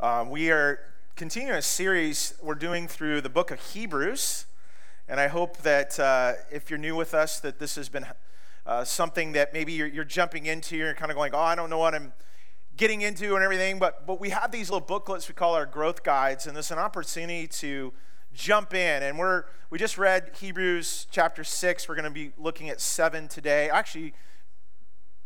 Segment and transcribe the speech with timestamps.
[0.00, 0.78] Um, we are
[1.16, 4.46] continuing a series we're doing through the book of Hebrews,
[5.08, 8.06] and I hope that uh, if you're new with us, that this has been
[8.64, 10.76] uh, something that maybe you're, you're jumping into.
[10.76, 12.12] You're kind of going, "Oh, I don't know what I'm
[12.76, 16.04] getting into and everything," but but we have these little booklets we call our growth
[16.04, 17.92] guides, and this an opportunity to
[18.32, 19.02] jump in.
[19.02, 21.88] And we're we just read Hebrews chapter six.
[21.88, 23.68] We're going to be looking at seven today.
[23.68, 24.14] Actually,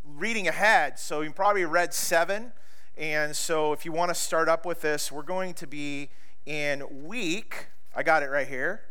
[0.02, 2.52] reading ahead, so you probably read seven.
[2.96, 6.10] And so, if you want to start up with this, we're going to be
[6.44, 8.82] in week, I got it right here.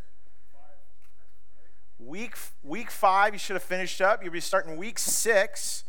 [1.99, 4.23] Week, week five, you should have finished up.
[4.23, 5.83] You'll be starting week six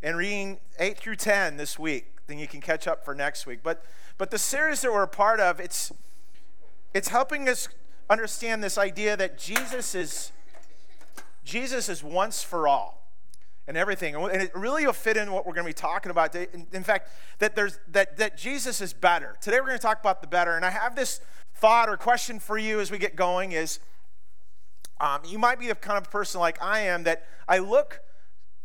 [0.00, 2.06] and reading eight through 10 this week.
[2.28, 3.60] Then you can catch up for next week.
[3.64, 3.84] But,
[4.16, 5.90] but the series that we're a part of, it's,
[6.94, 7.68] it's helping us
[8.08, 10.30] understand this idea that Jesus is,
[11.44, 12.99] Jesus is once for all
[13.70, 14.16] and everything.
[14.16, 16.34] And it really will fit in what we're going to be talking about.
[16.34, 19.36] In fact, that, there's, that, that Jesus is better.
[19.40, 20.56] Today we're going to talk about the better.
[20.56, 21.20] And I have this
[21.54, 23.78] thought or question for you as we get going is
[25.00, 28.00] um, you might be the kind of person like I am that I look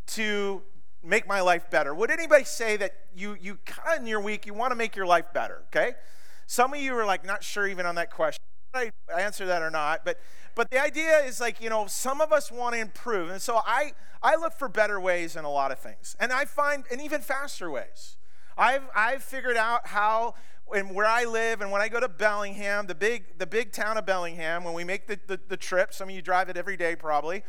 [0.08, 0.62] to
[1.04, 1.94] make my life better.
[1.94, 4.96] Would anybody say that you, you kind of in your week, you want to make
[4.96, 5.92] your life better, okay?
[6.48, 8.42] Some of you are like not sure even on that question.
[8.76, 10.18] I answer that or not, but
[10.56, 13.28] but the idea is like, you know, some of us want to improve.
[13.28, 16.16] And so I, I look for better ways in a lot of things.
[16.18, 18.16] And I find, and even faster ways.
[18.56, 20.34] I've, I've figured out how,
[20.74, 23.98] and where I live, and when I go to Bellingham, the big, the big town
[23.98, 26.78] of Bellingham, when we make the, the, the trip, some of you drive it every
[26.78, 27.44] day probably,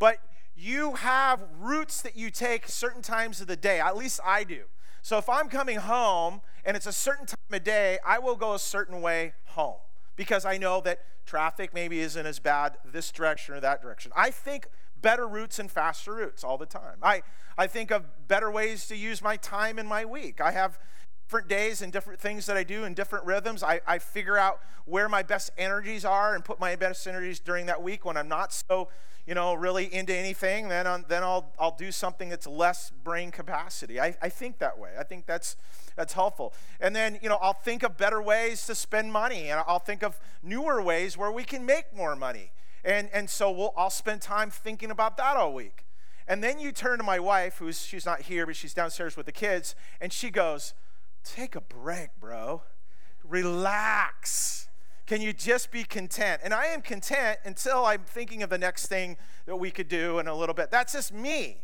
[0.00, 0.18] but
[0.56, 3.78] you have routes that you take certain times of the day.
[3.78, 4.64] At least I do.
[5.02, 8.54] So if I'm coming home and it's a certain time of day, I will go
[8.54, 9.76] a certain way home
[10.18, 14.10] because I know that traffic maybe isn't as bad this direction or that direction.
[14.16, 14.66] I think
[15.00, 16.98] better routes and faster routes all the time.
[17.02, 17.22] I,
[17.56, 20.40] I think of better ways to use my time in my week.
[20.40, 20.80] I have
[21.28, 23.62] different days and different things that I do in different rhythms.
[23.62, 27.66] I, I figure out where my best energies are and put my best energies during
[27.66, 28.88] that week when I'm not so
[29.28, 33.30] you know, really into anything, then, I'm, then I'll, I'll do something that's less brain
[33.30, 34.00] capacity.
[34.00, 34.92] I, I think that way.
[34.98, 35.56] I think that's,
[35.96, 36.54] that's helpful.
[36.80, 40.02] And then, you know, I'll think of better ways to spend money, and I'll think
[40.02, 42.52] of newer ways where we can make more money.
[42.82, 45.84] And, and so we'll, I'll spend time thinking about that all week.
[46.26, 49.26] And then you turn to my wife, who's she's not here, but she's downstairs with
[49.26, 50.72] the kids, and she goes,
[51.22, 52.62] Take a break, bro.
[53.22, 54.67] Relax.
[55.08, 56.42] Can you just be content?
[56.44, 60.18] And I am content until I'm thinking of the next thing that we could do
[60.18, 60.70] in a little bit.
[60.70, 61.62] That's just me.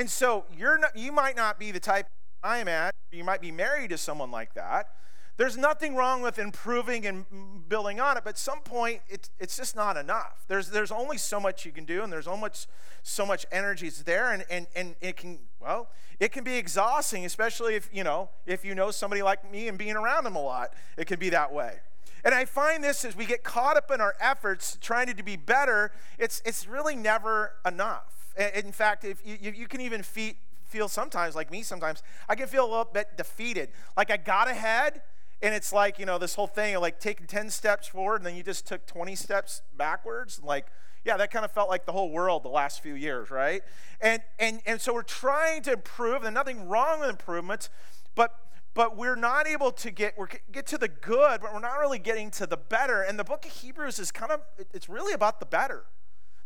[0.00, 2.08] And so you're not, you might not be the type
[2.42, 2.92] I'm at.
[3.12, 4.88] You might be married to someone like that.
[5.36, 7.24] There's nothing wrong with improving and
[7.68, 10.44] building on it, but at some point it's, it's just not enough.
[10.48, 12.66] There's, there's only so much you can do, and there's much,
[13.04, 17.24] so much energy is there, and, and, and it can, well, it can be exhausting,
[17.24, 20.42] especially if, you know, if you know somebody like me and being around them a
[20.42, 20.74] lot.
[20.98, 21.78] It can be that way.
[22.24, 25.36] And I find this as we get caught up in our efforts trying to be
[25.36, 28.34] better, it's, it's really never enough.
[28.54, 32.64] In fact, if you, you can even feel sometimes, like me sometimes, I can feel
[32.64, 33.70] a little bit defeated.
[33.96, 35.02] Like I got ahead,
[35.42, 38.26] and it's like, you know, this whole thing of like taking 10 steps forward, and
[38.26, 40.40] then you just took 20 steps backwards.
[40.42, 40.66] Like,
[41.04, 43.62] yeah, that kind of felt like the whole world the last few years, right?
[44.00, 47.70] And, and, and so we're trying to improve, and nothing wrong with improvements,
[48.14, 48.34] but
[48.74, 51.98] but we're not able to get we get to the good but we're not really
[51.98, 53.02] getting to the better.
[53.02, 54.40] And the book of hebrews is kind of
[54.72, 55.84] it's really about the better.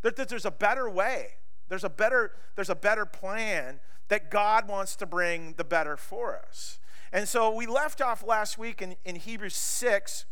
[0.03, 1.35] That there's a better way.
[1.69, 6.39] There's a better there's a better plan that god wants to bring the better for
[6.39, 6.79] us.
[7.13, 10.25] And so we left off last week in, in hebrews 6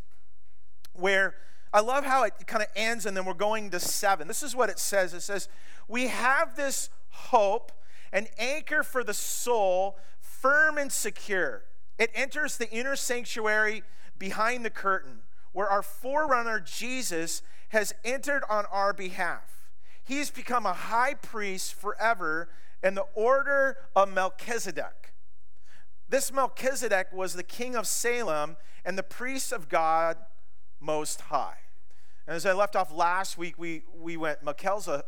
[0.94, 1.34] where
[1.72, 4.56] i love how it kind of ends and then we're going to 7 this is
[4.56, 5.14] what it says.
[5.14, 5.48] It says
[5.88, 7.72] we have this hope
[8.12, 11.64] an anchor for the soul firm and secure
[12.02, 13.84] it enters the inner sanctuary
[14.18, 15.20] behind the curtain
[15.52, 19.70] where our forerunner Jesus has entered on our behalf.
[20.02, 22.48] He's become a high priest forever
[22.82, 25.14] in the order of Melchizedek.
[26.08, 30.16] This Melchizedek was the king of Salem and the priest of God
[30.80, 31.58] Most High.
[32.26, 35.04] And as I left off last week, we, we went, Melchizedek,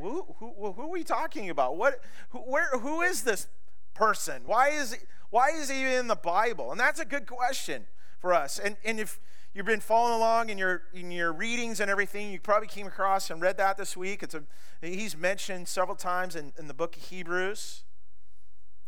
[0.00, 1.76] who, who, who are we talking about?
[1.76, 2.00] What,
[2.30, 3.46] who, where, who is this
[3.94, 4.42] person?
[4.46, 4.96] Why is,
[5.30, 6.70] why is he in the Bible?
[6.70, 7.86] And that's a good question
[8.18, 8.58] for us.
[8.58, 9.20] And, and if
[9.54, 13.30] you've been following along in your, in your readings and everything, you probably came across
[13.30, 14.22] and read that this week.
[14.22, 14.42] It's a,
[14.80, 17.84] he's mentioned several times in, in the book of Hebrews.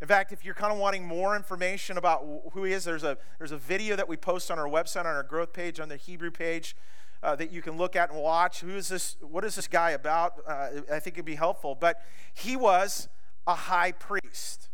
[0.01, 3.17] In fact, if you're kind of wanting more information about who he is, there's a,
[3.39, 5.97] there's a video that we post on our website, on our growth page, on the
[5.97, 6.77] Hebrew page,
[7.23, 8.61] uh, that you can look at and watch.
[8.61, 9.17] Who is this?
[9.21, 10.35] What is this guy about?
[10.47, 11.75] Uh, I think it'd be helpful.
[11.75, 12.03] But
[12.35, 13.09] he was
[13.47, 14.69] a high priest.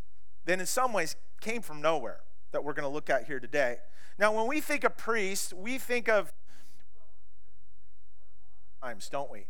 [0.45, 2.21] Then, in some ways, came from nowhere.
[2.53, 3.79] that we're going to look at here today.
[4.19, 6.33] Now, when we think of priests, we think of
[8.83, 9.47] times, don't we?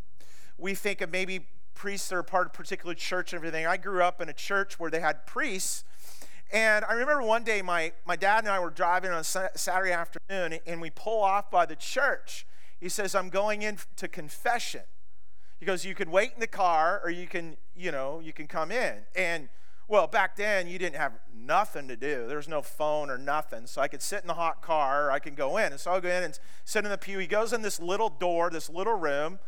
[0.56, 3.66] We think of maybe priests that are part of a particular church and everything.
[3.66, 5.84] I grew up in a church where they had priests.
[6.52, 10.60] And I remember one day my, my dad and I were driving on Saturday afternoon
[10.66, 12.46] and we pull off by the church.
[12.78, 14.82] He says, I'm going in to confession.
[15.58, 18.46] He goes, You can wait in the car or you can, you know, you can
[18.46, 18.98] come in.
[19.16, 19.48] And
[19.92, 22.26] well, back then you didn't have nothing to do.
[22.26, 23.66] There was no phone or nothing.
[23.66, 25.70] So I could sit in the hot car or I could go in.
[25.70, 27.18] And so I'll go in and sit in the pew.
[27.18, 29.38] He goes in this little door, this little room.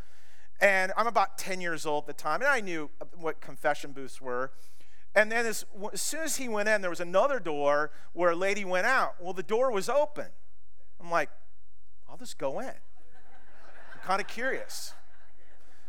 [0.61, 2.43] And I'm about 10 years old at the time.
[2.43, 4.53] And I knew what confession booths were.
[5.15, 5.65] And then as,
[5.95, 9.15] as soon as he went in, there was another door where a lady went out.
[9.19, 10.27] Well, the door was open.
[11.01, 11.31] I'm like,
[12.07, 12.67] I'll just go in.
[12.67, 14.93] I'm kind of curious.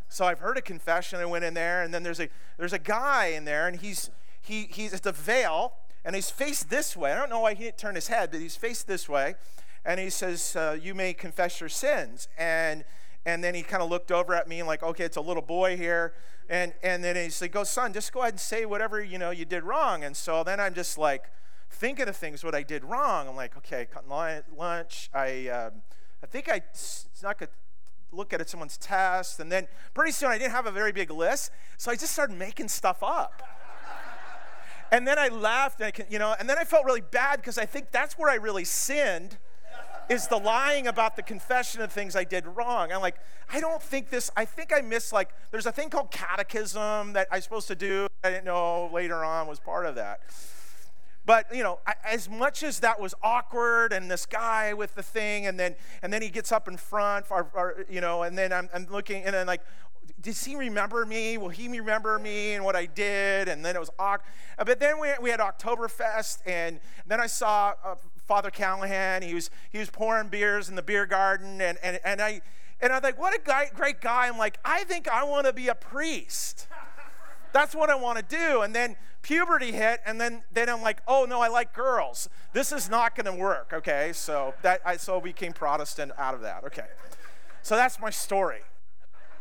[0.08, 1.20] So I've heard a confession.
[1.20, 4.10] I went in there, and then there's a there's a guy in there, and he's
[4.46, 7.12] he he's at the veil, and he's faced this way.
[7.12, 9.36] I don't know why he didn't turn his head, but he's faced this way,
[9.84, 12.86] and he says, uh, "You may confess your sins." And
[13.26, 15.42] and then he kind of looked over at me and like, "Okay, it's a little
[15.42, 16.14] boy here."
[16.48, 19.32] And and then he said, "Go, son, just go ahead and say whatever you know
[19.32, 21.24] you did wrong." And so then I'm just like
[21.72, 23.28] thinking of things what I did wrong.
[23.28, 23.88] I'm like, "Okay,
[24.56, 25.10] lunch.
[25.14, 25.82] I um,
[26.22, 27.48] I think I snuck a
[28.12, 31.52] look at someone's test, and then pretty soon I didn't have a very big list,
[31.78, 33.42] so I just started making stuff up."
[34.92, 37.58] And then I laughed, and I, you know, and then I felt really bad because
[37.58, 39.38] I think that's where I really sinned,
[40.10, 42.92] is the lying about the confession of things I did wrong.
[42.92, 43.18] I'm like,
[43.52, 44.30] I don't think this.
[44.38, 48.08] I think I missed like there's a thing called catechism that I'm supposed to do.
[48.24, 50.22] I didn't know later on was part of that.
[51.26, 55.48] But you know, as much as that was awkward, and this guy with the thing,
[55.48, 58.54] and then and then he gets up in front, or, or you know, and then
[58.54, 59.62] I'm, I'm looking, and then like,
[60.22, 61.38] does he remember me?
[61.38, 63.48] Will he remember me and what I did?
[63.48, 64.24] And then it was, Ok.
[64.66, 67.96] but then we, we had Oktoberfest, and then I saw uh,
[68.26, 69.22] Father Callahan.
[69.22, 72.42] He was, he was pouring beers in the beer garden, and, and, and I,
[72.82, 74.28] and I was like, what a guy, great guy.
[74.28, 76.68] I'm like, I think I want to be a priest.
[77.54, 78.62] That's what I want to do.
[78.62, 82.30] And then puberty hit, and then, then I'm like, oh no, I like girls.
[82.54, 84.12] This is not going to work, okay?
[84.14, 86.64] So that I so became Protestant out of that.
[86.66, 86.88] Okay.
[87.62, 88.62] So that's my story.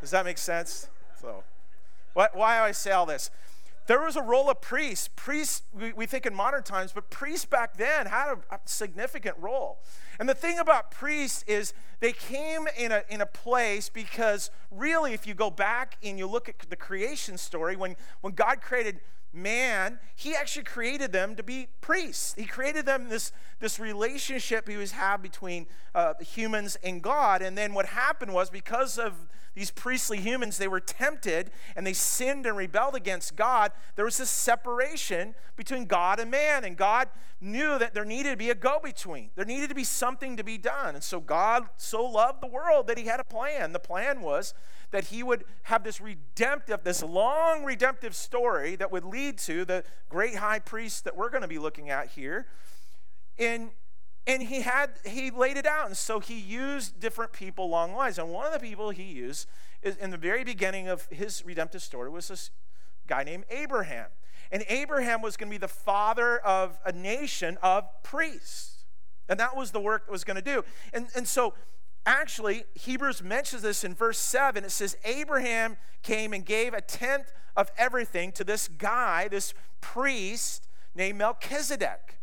[0.04, 0.88] Does that make sense?
[1.18, 1.44] So,
[2.12, 3.30] why, why do I say all this?
[3.86, 5.08] There was a role of priests.
[5.16, 9.34] Priests, we, we think in modern times, but priests back then had a, a, significant
[9.38, 9.78] role.
[10.20, 15.14] And the thing about priests is they came in a, in a place because, really,
[15.14, 19.00] if you go back and you look at the creation story, when, when God created
[19.34, 22.34] man, he actually created them to be priests.
[22.36, 27.42] He created them this, this relationship he was have between uh, humans and God.
[27.42, 29.14] And then what happened was because of
[29.54, 33.72] these priestly humans, they were tempted and they sinned and rebelled against God.
[33.94, 37.08] There was this separation between God and man, and God
[37.44, 39.30] knew that there needed to be a go between.
[39.34, 40.94] There needed to be something to be done.
[40.94, 43.72] And so God so loved the world that he had a plan.
[43.72, 44.54] The plan was
[44.90, 49.84] that he would have this redemptive, this long redemptive story that would lead to the
[50.08, 52.46] great high priest that we're going to be looking at here.
[53.36, 53.70] In
[54.26, 58.18] and he had he laid it out and so he used different people the lines
[58.18, 59.46] and one of the people he used
[59.82, 62.50] is in the very beginning of his redemptive story was this
[63.06, 64.06] guy named abraham
[64.52, 68.84] and abraham was going to be the father of a nation of priests.
[69.28, 70.64] And that was the work that was going to do.
[70.92, 71.54] And, and so
[72.04, 77.32] actually hebrews mentions this in verse 7 it says abraham came and gave a tenth
[77.56, 82.18] of everything to this guy this priest named melchizedek.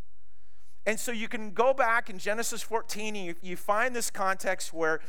[0.85, 4.73] And so you can go back in Genesis 14 and you, you find this context
[4.73, 4.99] where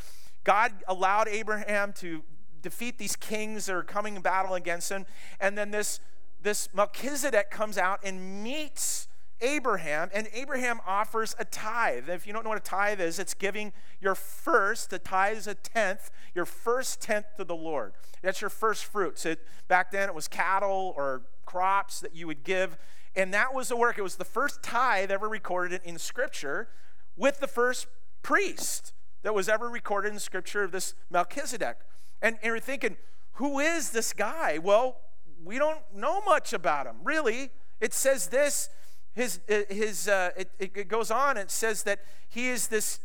[0.44, 2.22] God allowed Abraham to
[2.60, 5.06] defeat these kings that are coming in battle against him.
[5.40, 6.00] And then this,
[6.42, 9.08] this Melchizedek comes out and meets
[9.40, 12.08] Abraham, and Abraham offers a tithe.
[12.08, 15.46] If you don't know what a tithe is, it's giving your first, a tithe is
[15.48, 17.94] a tenth, your first tenth to the Lord.
[18.22, 19.26] That's your first fruits.
[19.26, 22.78] It, back then it was cattle or crops that you would give
[23.14, 23.98] and that was the work.
[23.98, 26.68] It was the first tithe ever recorded in Scripture
[27.16, 27.86] with the first
[28.22, 31.78] priest that was ever recorded in Scripture of this Melchizedek.
[32.22, 32.96] And, and you're thinking,
[33.32, 34.58] who is this guy?
[34.58, 34.96] Well,
[35.44, 37.50] we don't know much about him, really.
[37.80, 38.68] It says this,
[39.14, 43.00] his, his, uh, it, it goes on, it says that he is this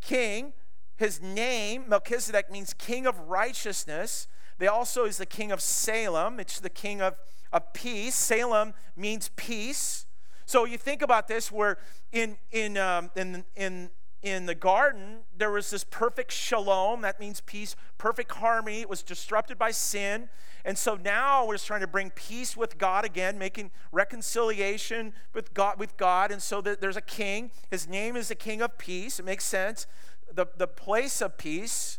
[0.00, 0.52] king.
[0.96, 4.28] His name, Melchizedek, means king of righteousness.
[4.58, 6.38] They also is the king of Salem.
[6.38, 7.16] It's the king of
[7.52, 8.14] of peace.
[8.14, 10.06] Salem means peace.
[10.46, 11.78] So you think about this, where
[12.10, 13.90] in in um, in in
[14.22, 18.80] in the garden, there was this perfect shalom, that means peace, perfect harmony.
[18.80, 20.28] It was disrupted by sin.
[20.64, 25.52] And so now we're just trying to bring peace with God again, making reconciliation with
[25.54, 26.30] God with God.
[26.30, 27.50] And so there's a king.
[27.70, 29.18] His name is the King of Peace.
[29.18, 29.86] It makes sense.
[30.32, 31.98] The, the place of peace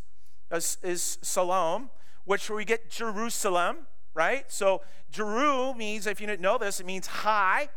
[0.50, 1.90] is, is Salom,
[2.24, 3.80] which we get Jerusalem,
[4.14, 4.50] right?
[4.50, 7.68] So Jeru means, if you didn't know this, it means high.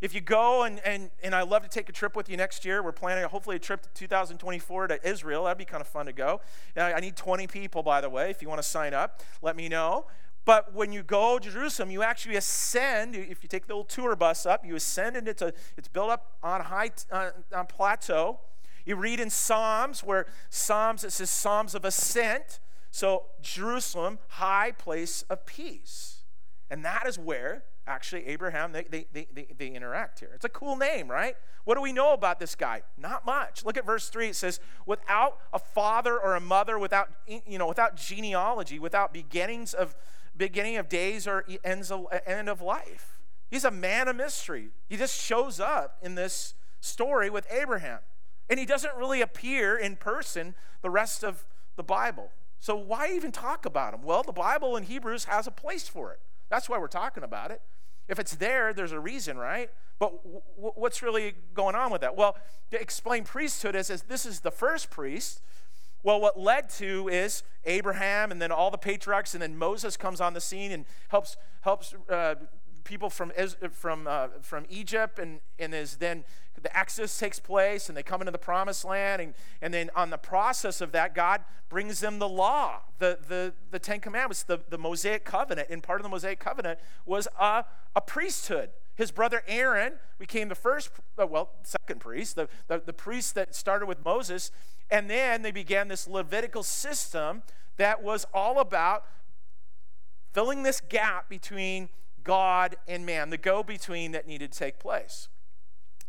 [0.00, 2.64] If you go, and, and, and I love to take a trip with you next
[2.64, 5.44] year, we're planning hopefully a trip to 2024 to Israel.
[5.44, 6.40] That'd be kind of fun to go.
[6.76, 8.30] I need 20 people, by the way.
[8.30, 10.06] If you want to sign up, let me know.
[10.44, 13.16] But when you go to Jerusalem, you actually ascend.
[13.16, 16.10] If you take the little tour bus up, you ascend, and it's, a, it's built
[16.10, 18.38] up on high uh, on plateau.
[18.86, 22.60] You read in Psalms where Psalms it says Psalms of ascent.
[22.90, 26.22] So Jerusalem, high place of peace,
[26.70, 30.30] and that is where actually Abraham, they, they, they, they, interact here.
[30.34, 31.34] It's a cool name, right?
[31.64, 32.82] What do we know about this guy?
[32.96, 33.64] Not much.
[33.64, 34.28] Look at verse 3.
[34.28, 39.74] It says, without a father or a mother, without, you know, without genealogy, without beginnings
[39.74, 39.96] of,
[40.36, 43.18] beginning of days or ends of, end of life.
[43.50, 44.70] He's a man of mystery.
[44.88, 48.00] He just shows up in this story with Abraham.
[48.50, 52.30] And he doesn't really appear in person the rest of the Bible.
[52.60, 54.02] So why even talk about him?
[54.02, 56.20] Well, the Bible in Hebrews has a place for it.
[56.48, 57.60] That's why we're talking about it.
[58.08, 59.70] If it's there, there's a reason, right?
[59.98, 62.16] But w- what's really going on with that?
[62.16, 62.36] Well,
[62.70, 65.42] to explain priesthood as, as this is the first priest,
[66.02, 70.20] well, what led to is Abraham and then all the patriarchs, and then Moses comes
[70.20, 72.36] on the scene and helps helps uh,
[72.84, 73.32] people from
[73.72, 76.24] from uh, from Egypt, and and is then
[76.62, 80.10] the Exodus takes place, and they come into the Promised Land, and and then on
[80.10, 84.60] the process of that, God brings them the law, the the the Ten Commandments, the
[84.68, 88.70] the Mosaic covenant, and part of the Mosaic covenant was a a priesthood.
[88.98, 93.54] His brother Aaron became the first, uh, well, second priest, the, the, the priest that
[93.54, 94.50] started with Moses.
[94.90, 97.44] And then they began this Levitical system
[97.76, 99.04] that was all about
[100.32, 101.90] filling this gap between
[102.24, 105.28] God and man, the go between that needed to take place.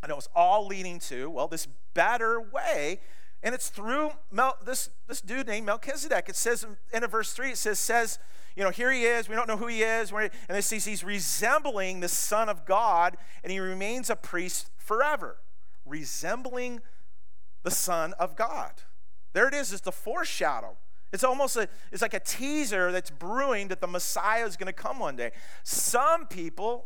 [0.02, 3.02] And it was all leading to, well, this better way.
[3.42, 6.30] And it's through Mel, this, this dude named Melchizedek.
[6.30, 8.20] It says in, in verse 3, it says, says,
[8.56, 9.30] you know, here he is.
[9.30, 10.12] We don't know who he is.
[10.12, 15.38] And it says he's resembling the Son of God, and he remains a priest forever,
[15.86, 16.82] resembling
[17.64, 18.72] the Son of God.
[19.34, 19.72] There it is.
[19.72, 20.78] It's the foreshadow.
[21.12, 24.74] It's almost a, it's like a teaser that's brewing that the Messiah is going to
[24.74, 25.32] come one day.
[25.64, 26.86] Some people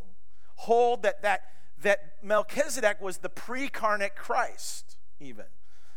[0.55, 1.41] hold that, that,
[1.83, 5.45] that Melchizedek was the precarnate Christ, even.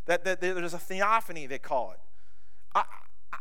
[0.07, 1.99] That, that there's a theophany, they call it.
[2.75, 2.85] I,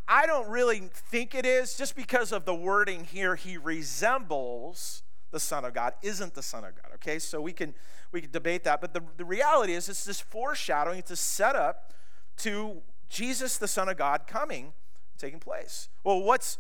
[0.07, 5.39] I don't really think it is, just because of the wording here, he resembles the
[5.39, 6.91] Son of God, isn't the Son of God.
[6.95, 7.73] Okay, so we can
[8.11, 11.91] we can debate that, but the, the reality is it's this foreshadowing, it's a setup
[12.37, 14.73] to Jesus, the Son of God, coming,
[15.17, 15.89] taking place.
[16.03, 16.57] Well, what's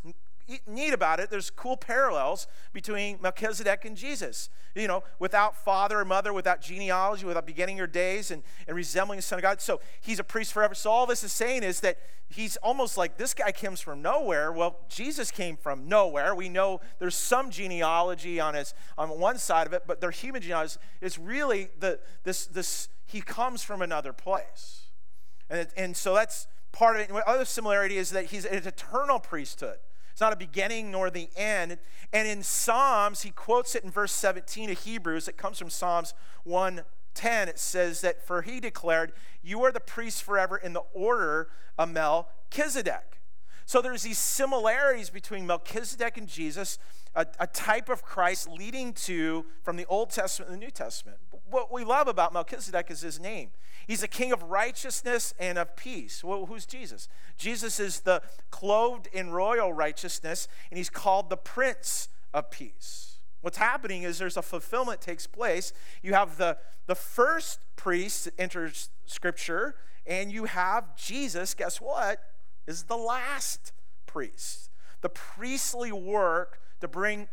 [0.67, 4.49] neat about it, there's cool parallels between Melchizedek and Jesus.
[4.75, 9.17] You know, without father or mother, without genealogy, without beginning your days, and, and resembling
[9.17, 9.61] the Son of God.
[9.61, 10.75] So he's a priest forever.
[10.75, 11.97] So all this is saying is that
[12.27, 14.51] he's almost like this guy comes from nowhere.
[14.51, 16.35] Well, Jesus came from nowhere.
[16.35, 20.41] We know there's some genealogy on his on one side of it, but their human
[20.41, 24.87] genealogy is really the this this he comes from another place.
[25.49, 27.09] And, and so that's part of it.
[27.09, 29.77] And other similarity is that he's an eternal priesthood.
[30.15, 31.77] It's not a beginning nor the end.
[32.13, 35.27] And in Psalms, he quotes it in verse 17 of Hebrews.
[35.27, 36.13] It comes from Psalms
[36.45, 37.49] 110.
[37.49, 39.11] It says that, For he declared,
[39.43, 43.19] You are the priest forever in the order of Melchizedek.
[43.65, 46.79] So there's these similarities between Melchizedek and Jesus,
[47.13, 51.17] a, a, type of Christ leading to from the Old Testament and the New Testament.
[51.49, 53.49] What we love about Melchizedek is his name.
[53.87, 56.23] He's a king of righteousness and of peace.
[56.23, 57.07] Well, who's Jesus?
[57.37, 63.19] Jesus is the clothed in royal righteousness, and he's called the Prince of Peace.
[63.41, 65.71] What's happening is there's a fulfillment takes place.
[66.01, 69.75] You have the, the first priest enters scripture,
[70.07, 72.23] and you have Jesus, guess what?
[72.65, 73.71] Is the last
[74.07, 74.71] priest.
[75.01, 77.27] The priestly work to bring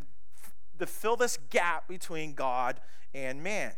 [0.78, 2.80] to fill this gap between God
[3.14, 3.72] and man.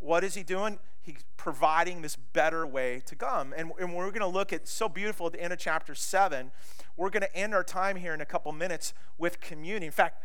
[0.00, 0.78] What is he doing?
[1.02, 3.54] He's providing this better way to come.
[3.56, 6.50] And, and we're going to look at so beautiful at the end of chapter 7.
[6.96, 9.84] We're going to end our time here in a couple minutes with communion.
[9.84, 10.22] In fact,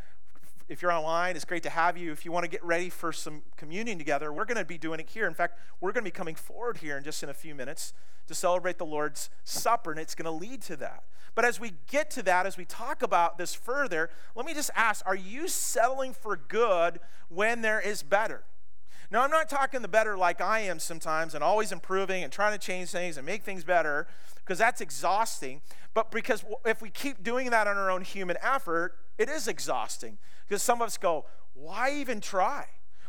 [0.70, 2.12] if you're online, it's great to have you.
[2.12, 5.00] If you want to get ready for some communion together, we're going to be doing
[5.00, 5.28] it here.
[5.28, 7.94] In fact, we're going to be coming forward here in just in a few minutes
[8.28, 11.04] to celebrate the Lord's Supper, and it's going to lead to that.
[11.36, 14.72] But as we get to that, as we talk about this further, let me just
[14.76, 17.00] ask are you settling for good
[17.30, 18.44] when there is better?
[19.12, 22.54] Now, I'm not talking the better like I am sometimes and always improving and trying
[22.54, 24.08] to change things and make things better,
[24.38, 25.62] because that's exhausting.
[25.94, 30.18] But because if we keep doing that on our own human effort, it is exhausting.
[30.48, 32.66] Because some of us go, why even try?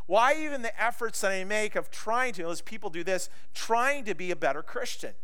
[0.06, 4.04] Why even the efforts that I make of trying to, as people do this, trying
[4.04, 5.14] to be a better Christian?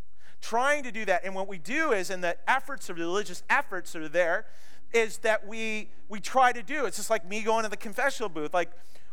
[0.41, 1.23] Trying to do that.
[1.23, 4.47] And what we do is, in the efforts of religious efforts are there,
[4.95, 6.87] is that we we try to do.
[6.87, 8.55] It's just like me going to the confessional booth.
[8.55, 8.71] Like,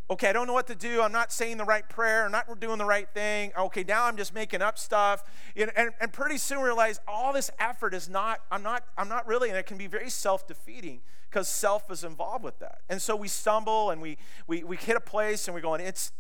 [0.10, 1.02] okay, I don't know what to do.
[1.02, 2.26] I'm not saying the right prayer.
[2.26, 3.52] I'm not doing the right thing.
[3.58, 5.24] Okay, now I'm just making up stuff.
[5.56, 9.10] And, and, and pretty soon we realize all this effort is not, I'm not, I'm
[9.10, 12.80] not really, and it can be very self-defeating because self is involved with that.
[12.90, 16.12] And so we stumble and we, we, we hit a place and we're going, it's,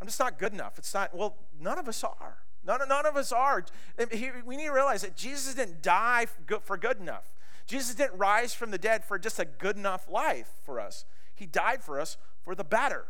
[0.00, 0.78] I'm just not good enough.
[0.78, 2.38] It's not, well, none of us are.
[2.66, 3.64] None, none of us are.
[3.98, 6.26] We need to realize that Jesus didn't die
[6.62, 7.34] for good enough.
[7.66, 11.04] Jesus didn't rise from the dead for just a good enough life for us.
[11.34, 13.06] He died for us for the better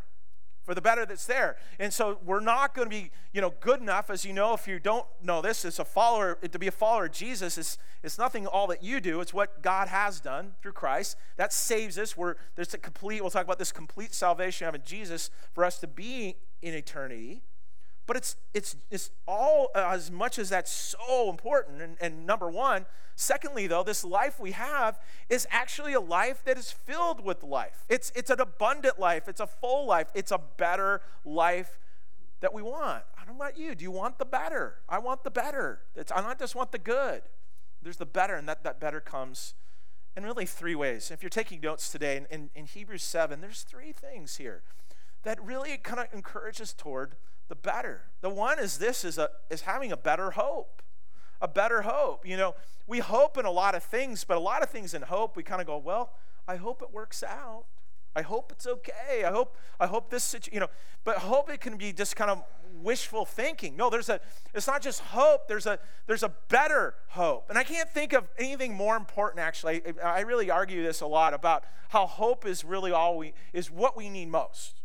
[0.65, 1.57] for the better that's there.
[1.79, 4.11] And so we're not going to be, you know, good enough.
[4.11, 7.07] As you know, if you don't know this, as a follower, to be a follower
[7.07, 9.21] of Jesus is it's nothing all that you do.
[9.21, 11.17] It's what God has done through Christ.
[11.37, 12.17] That saves us.
[12.17, 15.87] We're there's a complete, we'll talk about this complete salvation of Jesus for us to
[15.87, 17.43] be in eternity.
[18.07, 21.81] But it's it's it's all uh, as much as that's so important.
[21.81, 22.85] And, and number one,
[23.17, 24.99] secondly, though, this life we have
[25.31, 27.85] is actually a life that is filled with life.
[27.89, 29.29] It's it's an abundant life.
[29.29, 30.09] It's a full life.
[30.15, 31.79] It's a better life
[32.41, 33.05] that we want.
[33.17, 33.75] I don't know about you.
[33.75, 34.77] Do you want the better?
[34.87, 35.81] I want the better.
[35.97, 37.23] It's, I don't just want the good.
[37.83, 39.55] There's the better, and that, that better comes
[40.15, 41.11] in really three ways.
[41.11, 44.63] If you're taking notes today in, in, in Hebrews 7, there's three things here
[45.23, 47.17] that really kind of encourages toward
[47.49, 48.03] the better.
[48.21, 50.83] The one is this is a is having a better hope.
[51.41, 52.27] A better hope.
[52.27, 52.55] You know,
[52.87, 55.43] we hope in a lot of things, but a lot of things in hope we
[55.43, 56.13] kind of go, well,
[56.49, 57.65] I hope it works out.
[58.17, 59.25] I hope it's okay.
[59.25, 60.69] I hope I hope this situation, you know,
[61.03, 62.45] but hope it can be just kind of
[62.83, 63.77] wishful thinking.
[63.77, 64.21] No, there's a
[64.55, 67.51] it's not just hope, there's a there's a better hope.
[67.51, 69.83] And I can't think of anything more important actually.
[70.03, 73.71] I, I really argue this a lot about how hope is really all we is
[73.71, 74.81] what we need most.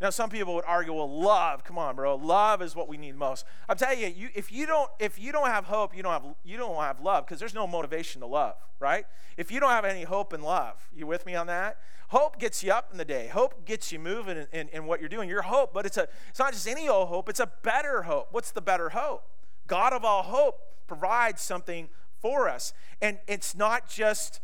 [0.00, 2.16] Now, some people would argue, well, love, come on, bro.
[2.16, 3.44] Love is what we need most.
[3.68, 6.24] I'm telling you, you if you don't, if you don't have hope, you don't have
[6.42, 9.04] you don't have love, because there's no motivation to love, right?
[9.36, 11.78] If you don't have any hope and love, you with me on that?
[12.08, 13.28] Hope gets you up in the day.
[13.28, 15.28] Hope gets you moving in, in, in what you're doing.
[15.28, 18.28] Your hope, but it's a it's not just any old hope, it's a better hope.
[18.30, 19.24] What's the better hope?
[19.66, 22.72] God of all hope provides something for us.
[23.00, 24.40] And it's not just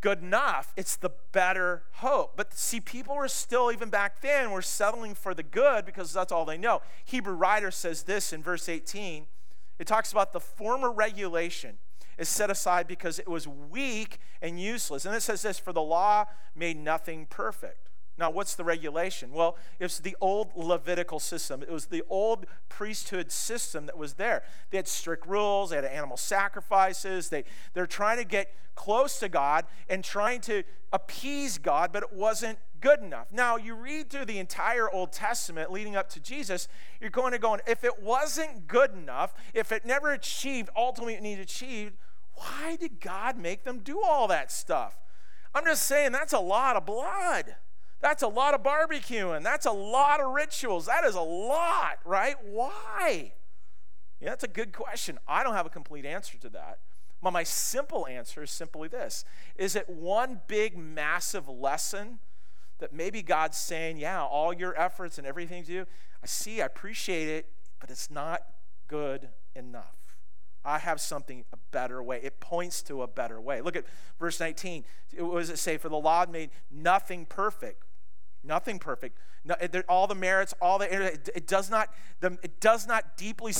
[0.00, 0.72] good enough.
[0.76, 2.36] It's the better hope.
[2.36, 6.32] But see, people were still, even back then, were settling for the good because that's
[6.32, 6.82] all they know.
[7.04, 9.26] Hebrew writer says this in verse 18.
[9.78, 11.78] It talks about the former regulation
[12.18, 15.04] is set aside because it was weak and useless.
[15.04, 17.87] And it says this for the law made nothing perfect.
[18.18, 19.30] Now, what's the regulation?
[19.32, 21.62] Well, it's the old Levitical system.
[21.62, 24.42] It was the old priesthood system that was there.
[24.70, 27.28] They had strict rules, they had animal sacrifices.
[27.28, 32.12] They, they're trying to get close to God and trying to appease God, but it
[32.12, 33.26] wasn't good enough.
[33.32, 36.68] Now, you read through the entire Old Testament leading up to Jesus,
[37.00, 41.22] you're going to go, if it wasn't good enough, if it never achieved ultimately it
[41.22, 41.96] needed achieved,
[42.34, 44.96] why did God make them do all that stuff?
[45.54, 47.56] I'm just saying that's a lot of blood.
[48.00, 49.42] That's a lot of barbecuing.
[49.42, 50.86] That's a lot of rituals.
[50.86, 52.36] That is a lot, right?
[52.44, 53.32] Why?
[54.20, 55.18] Yeah, that's a good question.
[55.26, 56.78] I don't have a complete answer to that.
[57.20, 59.24] But my simple answer is simply this
[59.56, 62.20] Is it one big, massive lesson
[62.78, 65.86] that maybe God's saying, yeah, all your efforts and everything you do,
[66.22, 67.46] I see, I appreciate it,
[67.80, 68.42] but it's not
[68.86, 69.96] good enough.
[70.64, 72.20] I have something a better way.
[72.22, 73.60] It points to a better way.
[73.60, 73.84] Look at
[74.18, 74.84] verse 19.
[75.18, 75.76] What does it say?
[75.76, 77.84] For the law made nothing perfect.
[78.48, 79.18] Nothing perfect.
[79.44, 79.54] No,
[79.88, 83.52] all the merits, all the it, does not the, it does not deeply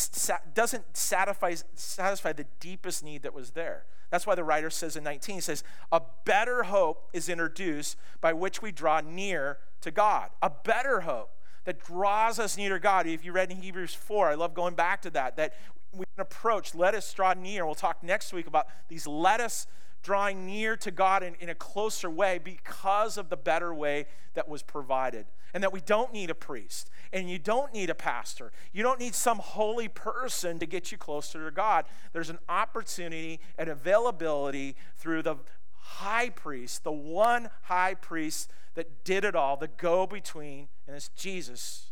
[0.55, 3.85] doesn't satisfy satisfy the deepest need that was there.
[4.11, 8.33] That's why the writer says in 19 he says a better hope is introduced by
[8.33, 10.31] which we draw near to God.
[10.43, 11.31] A better hope
[11.65, 13.07] that draws us near to God.
[13.07, 15.55] If you read in Hebrews 4, I love going back to that that
[15.93, 17.67] we can approach, let us draw near.
[17.67, 19.67] We'll talk next week about these let us
[20.03, 24.49] drawing near to God in, in a closer way because of the better way that
[24.49, 25.27] was provided.
[25.55, 28.53] And that we don't need a priest and you don't need a pastor.
[28.73, 31.87] You don't need some holy person to get you closer to God.
[32.13, 35.37] There's an opportunity and availability through the
[35.73, 41.09] high priest, the one high priest that did it all, the go between, and it's
[41.09, 41.88] Jesus.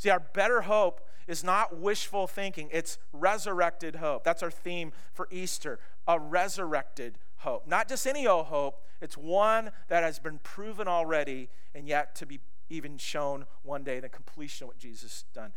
[0.00, 4.24] See, our better hope is not wishful thinking, it's resurrected hope.
[4.24, 7.66] That's our theme for Easter a resurrected hope.
[7.66, 12.24] Not just any old hope, it's one that has been proven already and yet to
[12.24, 15.52] be even shown one day the completion of what Jesus done.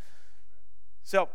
[1.04, 1.30] So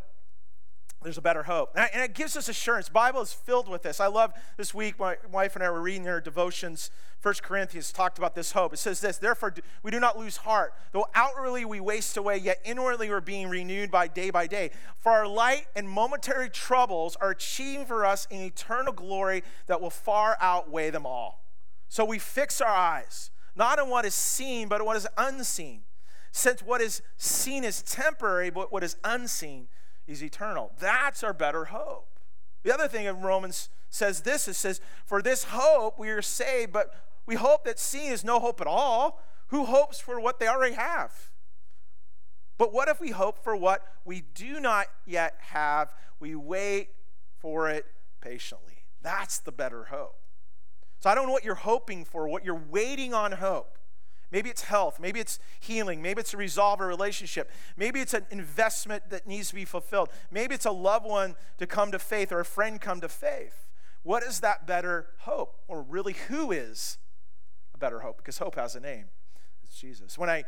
[1.02, 1.70] there's a better hope.
[1.76, 2.88] And it gives us assurance.
[2.88, 4.00] Bible is filled with this.
[4.00, 6.90] I love this week, my wife and I were reading our devotions.
[7.20, 8.72] First Corinthians talked about this hope.
[8.72, 10.74] It says this, therefore we do not lose heart.
[10.90, 14.70] Though outwardly we waste away, yet inwardly we're being renewed by day by day.
[14.98, 19.90] For our light and momentary troubles are achieving for us an eternal glory that will
[19.90, 21.44] far outweigh them all.
[21.88, 25.82] So we fix our eyes, not on what is seen, but on what is unseen.
[26.32, 29.68] Since what is seen is temporary, but what is unseen
[30.08, 30.72] is eternal.
[30.80, 32.08] That's our better hope.
[32.64, 36.72] The other thing in Romans says this it says, For this hope we are saved,
[36.72, 36.92] but
[37.26, 39.22] we hope that seeing is no hope at all.
[39.48, 41.30] Who hopes for what they already have?
[42.56, 45.94] But what if we hope for what we do not yet have?
[46.18, 46.88] We wait
[47.38, 47.86] for it
[48.20, 48.84] patiently.
[49.00, 50.16] That's the better hope.
[50.98, 53.77] So I don't know what you're hoping for, what you're waiting on hope.
[54.30, 55.00] Maybe it's health.
[55.00, 56.02] Maybe it's healing.
[56.02, 57.50] Maybe it's a resolve a relationship.
[57.76, 60.10] Maybe it's an investment that needs to be fulfilled.
[60.30, 63.68] Maybe it's a loved one to come to faith or a friend come to faith.
[64.02, 65.56] What is that better hope?
[65.66, 66.98] Or really, who is
[67.74, 68.18] a better hope?
[68.18, 69.06] Because hope has a name.
[69.64, 70.18] It's Jesus.
[70.18, 70.44] When I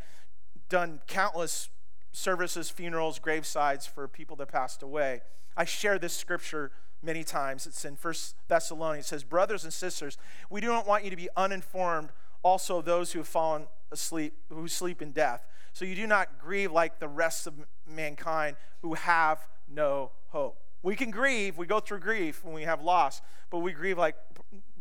[0.69, 1.69] done countless
[2.11, 5.21] services, funerals, gravesides for people that passed away,
[5.57, 7.65] I share this scripture many times.
[7.65, 9.05] It's in First Thessalonians.
[9.05, 10.17] It says, Brothers and sisters,
[10.49, 12.09] we do not want you to be uninformed
[12.43, 15.45] also those who have fallen asleep, who sleep in death.
[15.73, 17.53] So you do not grieve like the rest of
[17.87, 20.57] mankind who have no hope.
[20.83, 24.15] We can grieve, we go through grief when we have loss, but we grieve like,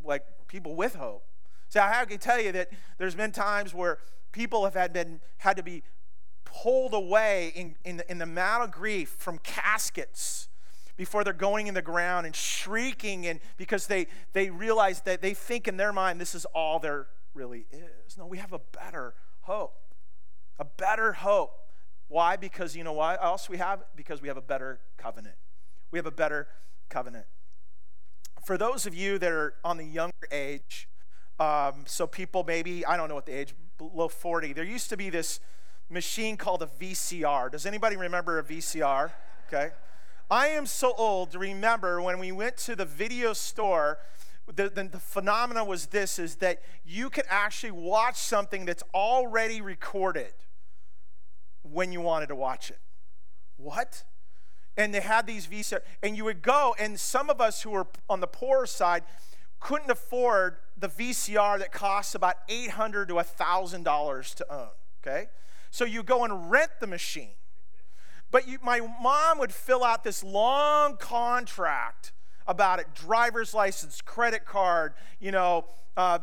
[0.02, 1.24] like people with hope.
[1.68, 3.98] So I can tell you that there's been times where
[4.32, 5.82] people have had, been, had to be
[6.44, 10.48] pulled away in, in, in the amount of grief from caskets
[10.96, 15.32] before they're going in the ground and shrieking and because they, they realize that they
[15.32, 18.16] think in their mind this is all there really is.
[18.18, 19.76] No, we have a better hope.
[20.58, 21.52] A better hope.
[22.08, 22.36] Why?
[22.36, 23.84] Because you know why else we have?
[23.94, 25.36] Because we have a better covenant.
[25.90, 26.48] We have a better
[26.88, 27.26] covenant.
[28.44, 30.88] For those of you that are on the younger age,
[31.38, 34.96] um, so people maybe, I don't know what the age, below 40, there used to
[34.96, 35.40] be this
[35.88, 37.50] machine called a VCR.
[37.50, 39.10] Does anybody remember a VCR?
[39.48, 39.70] Okay.
[40.30, 43.98] I am so old to remember when we went to the video store
[44.54, 49.60] the, the, the phenomena was this is that you could actually watch something that's already
[49.60, 50.32] recorded
[51.62, 52.78] when you wanted to watch it.
[53.56, 54.04] What?
[54.76, 57.86] And they had these VCR, and you would go, and some of us who were
[58.08, 59.02] on the poorer side
[59.58, 64.68] couldn't afford the VCR that costs about $800 to $1,000 to own,
[65.02, 65.26] okay?
[65.70, 67.34] So you go and rent the machine.
[68.30, 72.12] But you, my mom would fill out this long contract
[72.50, 75.64] about it driver's license, credit card, you know,
[75.96, 76.18] uh,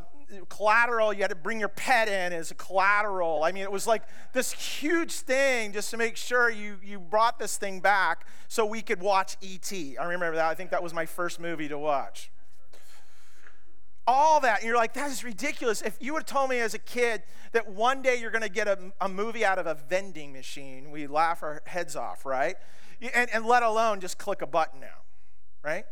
[0.49, 1.13] collateral.
[1.13, 3.45] You had to bring your pet in as a collateral.
[3.45, 7.39] I mean, it was like this huge thing just to make sure you, you brought
[7.39, 9.97] this thing back so we could watch E.T.
[9.97, 10.49] I remember that.
[10.49, 12.29] I think that was my first movie to watch.
[14.05, 14.59] All that.
[14.59, 15.81] And you're like, that is ridiculous.
[15.81, 18.49] If you would have told me as a kid that one day you're going to
[18.49, 22.55] get a, a movie out of a vending machine, we laugh our heads off, right?
[23.01, 25.03] And, and let alone just click a button now,
[25.63, 25.85] right?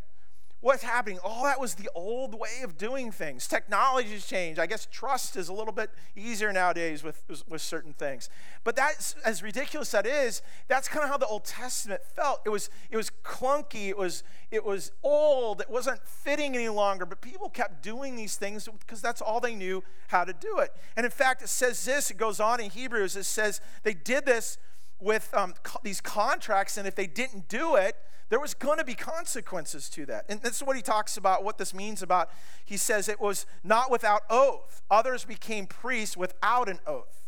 [0.66, 1.20] What's happening?
[1.24, 3.46] All that was the old way of doing things.
[3.48, 4.60] Technology has changed.
[4.60, 8.30] I guess trust is a little bit easier nowadays with, with certain things.
[8.64, 12.42] But that's as ridiculous as that is, that's kind of how the Old Testament felt.
[12.48, 17.06] It was it was clunky, it was it was old, it wasn't fitting any longer,
[17.06, 20.72] but people kept doing these things because that's all they knew how to do it.
[20.98, 24.26] And in fact, it says this, it goes on in Hebrews, it says they did
[24.26, 24.58] this
[25.00, 27.96] with um, co- these contracts, and if they didn't do it,
[28.30, 30.26] there was going to be consequences to that.
[30.30, 32.30] And this is what he talks about, what this means about.
[32.64, 34.82] He says it was not without oath.
[34.90, 37.28] Others became priests without an oath.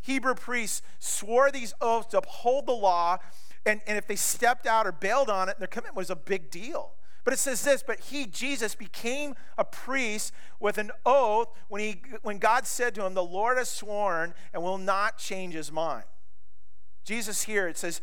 [0.00, 3.18] Hebrew priests swore these oaths to uphold the law,
[3.66, 6.50] and, and if they stepped out or bailed on it, their commitment was a big
[6.50, 6.92] deal.
[7.22, 12.02] But it says this, but he, Jesus, became a priest with an oath when, he,
[12.22, 16.04] when God said to him, The Lord has sworn and will not change his mind.
[17.04, 18.00] Jesus here, it says,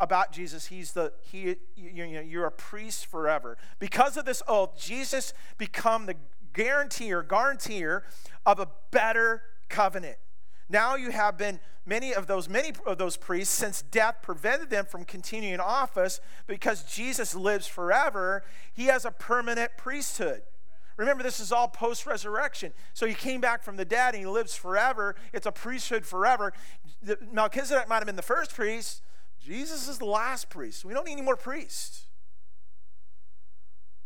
[0.00, 3.56] about Jesus, he's the he you, know, you're a priest forever.
[3.78, 6.16] Because of this oath, Jesus become the
[6.52, 8.04] guarantor, guarantor
[8.44, 10.16] of a better covenant.
[10.68, 14.86] Now you have been many of those many of those priests since death prevented them
[14.86, 20.42] from continuing office because Jesus lives forever, he has a permanent priesthood.
[20.96, 22.74] Remember, this is all post resurrection.
[22.92, 25.16] So he came back from the dead and he lives forever.
[25.32, 26.52] It's a priesthood forever.
[27.32, 29.00] Melchizedek might have been the first priest,
[29.40, 30.84] Jesus is the last priest.
[30.84, 32.04] We don't need any more priests.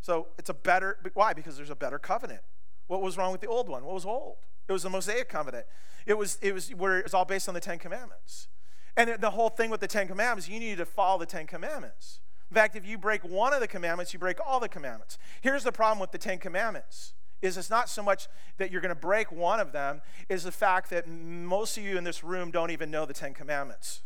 [0.01, 1.33] So it's a better, why?
[1.33, 2.42] Because there's a better covenant.
[2.87, 3.85] What was wrong with the old one?
[3.85, 4.37] What was old?
[4.68, 5.66] It was the Mosaic covenant.
[6.07, 8.49] It was, it was where it was all based on the Ten Commandments.
[8.97, 12.20] And the whole thing with the Ten Commandments, you need to follow the Ten Commandments.
[12.51, 15.18] In fact, if you break one of the commandments, you break all the commandments.
[15.40, 18.94] Here's the problem with the Ten Commandments is it's not so much that you're going
[18.94, 22.51] to break one of them is the fact that most of you in this room
[22.51, 24.03] don't even know the ten commandments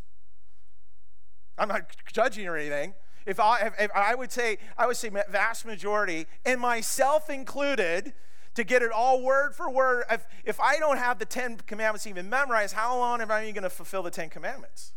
[1.59, 2.95] i'm not judging or anything
[3.27, 8.15] if I, if, I would say i would say vast majority and myself included
[8.59, 10.03] to get it all word for word.
[10.11, 13.55] If, if I don't have the Ten Commandments even memorized, how long am I even
[13.55, 14.95] going to fulfill the Ten Commandments?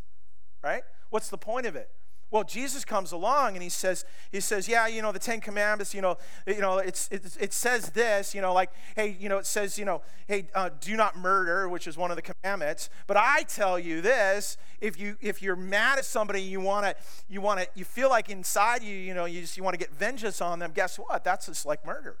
[0.64, 0.82] Right?
[1.10, 1.88] What's the point of it?
[2.32, 5.92] Well, Jesus comes along and he says, he says, yeah, you know, the Ten Commandments,
[5.94, 6.16] you know,
[6.46, 9.78] you know, it's, it, it says this, you know, like, hey, you know, it says,
[9.78, 12.88] you know, hey, uh, do not murder, which is one of the commandments.
[13.06, 16.96] But I tell you this: if you if you're mad at somebody, you want to,
[17.28, 19.78] you want to, you feel like inside you, you know, you just you want to
[19.78, 20.72] get vengeance on them.
[20.74, 21.24] Guess what?
[21.24, 22.16] That's just like murder.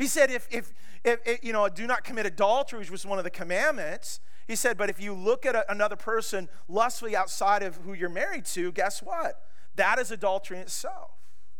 [0.00, 0.72] He said, if, if,
[1.04, 4.18] if, if, you know, do not commit adultery, which was one of the commandments.
[4.46, 8.08] He said, but if you look at a, another person lustfully outside of who you're
[8.08, 9.40] married to, guess what?
[9.76, 11.10] That is adultery in itself.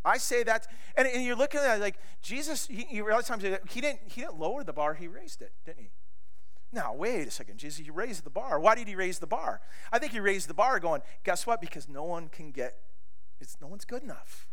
[0.05, 0.67] I say that,
[0.97, 2.67] and, and you're looking at it like Jesus.
[2.67, 4.95] He, he realized times he didn't he didn't lower the bar.
[4.95, 5.91] He raised it, didn't he?
[6.73, 7.85] Now wait a second, Jesus.
[7.85, 8.59] He raised the bar.
[8.59, 9.61] Why did he raise the bar?
[9.93, 11.61] I think he raised the bar, going, guess what?
[11.61, 12.75] Because no one can get.
[13.41, 14.49] It's no one's good enough.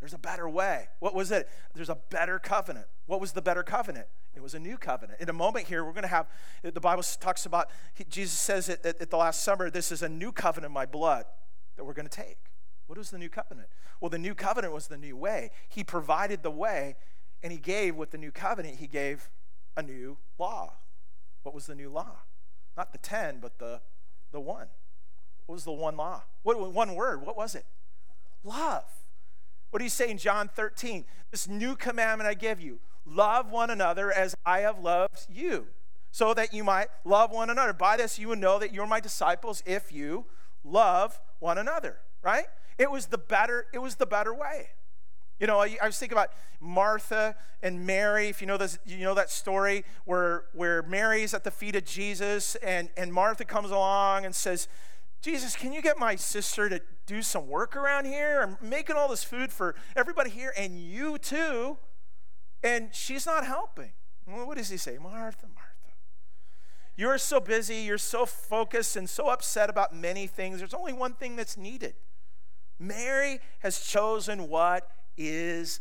[0.00, 0.88] There's a better way.
[1.00, 1.48] What was it?
[1.74, 2.86] There's a better covenant.
[3.06, 4.06] What was the better covenant?
[4.34, 5.20] It was a new covenant.
[5.20, 6.26] In a moment here, we're going to have,
[6.62, 7.70] the Bible talks about,
[8.10, 11.24] Jesus says it at, the last supper, this is a new covenant in my blood
[11.76, 12.36] that we're going to take.
[12.86, 13.68] What was the new covenant?
[14.00, 15.50] Well, the new covenant was the new way.
[15.68, 16.96] He provided the way,
[17.42, 19.30] and he gave with the new covenant, he gave
[19.76, 20.74] a new law.
[21.42, 22.18] What was the new law?
[22.76, 23.80] Not the 10, but the,
[24.32, 24.68] the one.
[25.46, 26.24] What was the one law?
[26.42, 27.64] What, one word, what was it?
[28.44, 28.84] Love.
[29.70, 31.04] What do you say in John 13?
[31.30, 35.66] This new commandment I give you love one another as I have loved you,
[36.10, 37.72] so that you might love one another.
[37.72, 40.26] By this you will know that you're my disciples if you
[40.64, 42.46] love one another, right?
[42.78, 44.70] It was the better, it was the better way.
[45.38, 48.28] You know, I, I was thinking about Martha and Mary.
[48.28, 51.84] If you know this, you know that story where where Mary's at the feet of
[51.84, 54.66] Jesus and, and Martha comes along and says,
[55.20, 58.42] Jesus, can you get my sister to do some work around here?
[58.42, 61.78] I'm making all this food for everybody here and you too.
[62.62, 63.92] And she's not helping.
[64.26, 64.98] Well, what does he say?
[64.98, 65.76] Martha, Martha.
[66.96, 70.58] You're so busy, you're so focused and so upset about many things.
[70.58, 71.94] There's only one thing that's needed.
[72.78, 75.80] Mary has chosen what is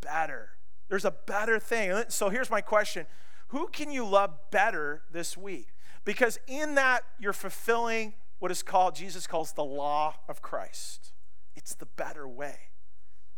[0.00, 0.50] better.
[0.88, 2.04] There's a better thing.
[2.08, 3.06] So here's my question
[3.48, 5.68] Who can you love better this week?
[6.04, 11.12] Because in that, you're fulfilling what is called, Jesus calls the law of Christ.
[11.56, 12.58] It's the better way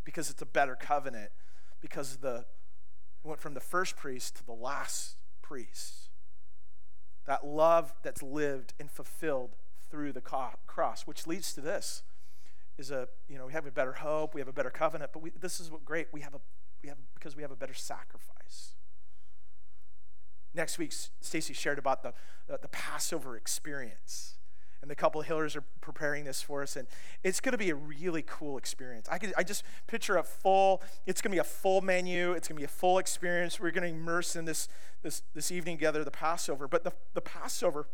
[0.05, 1.31] because it's a better covenant,
[1.81, 2.45] because the
[3.23, 6.09] went from the first priest to the last priest.
[7.27, 9.57] That love that's lived and fulfilled
[9.91, 12.03] through the cross, which leads to this
[12.79, 15.23] is a you know we have a better hope, we have a better covenant, but
[15.23, 16.41] we, this is what great we have a
[16.83, 18.75] we have because we have a better sacrifice.
[20.53, 22.13] Next week, Stacy shared about the,
[22.49, 24.39] the, the Passover experience
[24.83, 26.89] and the couple of healers are preparing this for us and
[27.23, 29.09] it's going to be a really cool experience.
[29.11, 32.49] I could i just picture a full it's going to be a full menu it's
[32.49, 33.61] going to be a full experience.
[33.61, 34.69] We're going to immerse in this
[35.03, 36.69] this this evening together the passover.
[36.69, 37.87] But the, the passover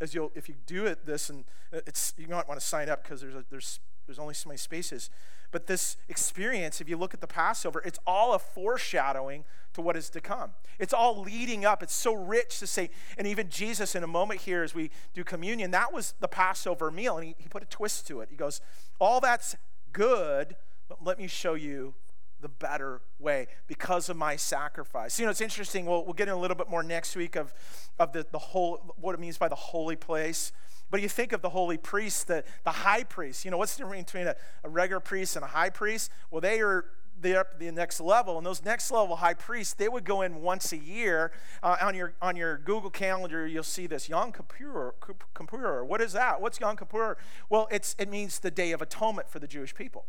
[0.00, 2.88] as you'll if you do it this and uh, it's you might want to sign
[2.88, 5.10] up because there's a, there's there's only so many spaces
[5.50, 9.96] but this experience, if you look at the Passover, it's all a foreshadowing to what
[9.96, 10.50] is to come.
[10.78, 11.82] It's all leading up.
[11.82, 15.24] It's so rich to say, and even Jesus, in a moment here as we do
[15.24, 18.28] communion, that was the Passover meal, and he, he put a twist to it.
[18.30, 18.60] He goes,
[18.98, 19.56] All that's
[19.92, 20.56] good,
[20.88, 21.94] but let me show you
[22.40, 25.18] the better way because of my sacrifice.
[25.18, 25.86] You know, it's interesting.
[25.86, 27.54] We'll, we'll get in a little bit more next week of,
[27.98, 30.52] of the, the whole, what it means by the holy place.
[30.90, 33.44] But you think of the holy priest, the, the high priest.
[33.44, 36.10] You know, what's the difference between a, a regular priest and a high priest?
[36.30, 36.86] Well, they are
[37.20, 38.36] they're up the next level.
[38.36, 41.32] And those next level high priests they would go in once a year.
[41.62, 44.94] Uh, on your on your google calendar you'll see this yom kippur
[45.36, 45.84] kippur.
[45.84, 46.40] What is that?
[46.40, 47.16] What's yom kippur?
[47.48, 50.06] Well it's it means the day of atonement for the jewish people.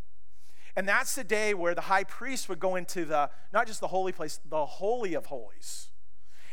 [0.76, 3.88] And that's the day where the high priest would go into the not just the
[3.88, 5.90] holy place the holy of holies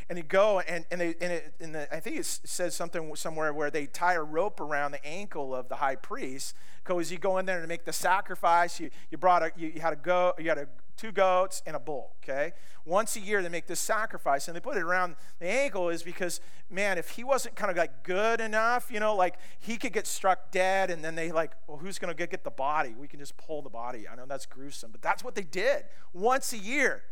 [0.08, 3.14] and he'd go and, and, they, and, it, and the, I think it says something
[3.16, 7.18] somewhere where they tie a rope around the ankle of the high priest because you
[7.18, 8.78] go in there to make the sacrifice.
[8.78, 11.74] You, you brought a, you, you had a go, you had a, two goats and
[11.74, 12.12] a bull.
[12.22, 12.52] Okay,
[12.84, 16.02] once a year they make this sacrifice and they put it around the ankle is
[16.02, 16.40] because
[16.70, 20.06] man, if he wasn't kind of like good enough, you know, like he could get
[20.06, 22.94] struck dead, and then they like, well, who's gonna get, get the body?
[22.98, 24.06] We can just pull the body.
[24.08, 27.02] I know that's gruesome, but that's what they did once a year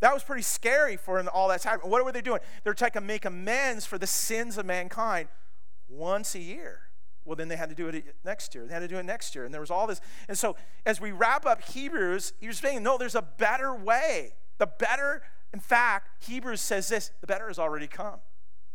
[0.00, 1.78] That was pretty scary for all that time.
[1.80, 2.40] What were they doing?
[2.64, 5.28] They're trying to make amends for the sins of mankind
[5.88, 6.80] once a year.
[7.24, 8.66] Well, then they had to do it next year.
[8.66, 9.44] They had to do it next year.
[9.44, 10.00] And there was all this.
[10.26, 14.32] And so as we wrap up Hebrews, you're saying, no, there's a better way.
[14.58, 18.20] The better, in fact, Hebrews says this the better has already come.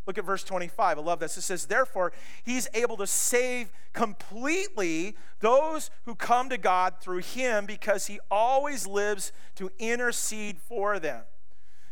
[0.06, 0.98] Look at verse 25.
[0.98, 1.38] I love this.
[1.38, 2.12] It says, Therefore,
[2.44, 8.86] he's able to save completely those who come to God through him because he always
[8.86, 11.24] lives to intercede for them.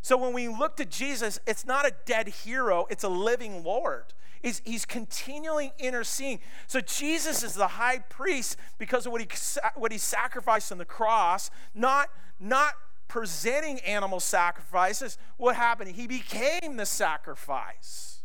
[0.02, 4.14] So when we look to Jesus, it's not a dead hero, it's a living Lord.
[4.42, 6.40] He's, he's continually interceding.
[6.68, 9.28] So Jesus is the high priest because of what he,
[9.76, 12.10] what he sacrificed on the cross, not,
[12.42, 12.74] not
[13.14, 15.20] presenting animal sacrifices.
[15.38, 15.92] What happened?
[15.92, 18.24] He became the sacrifice.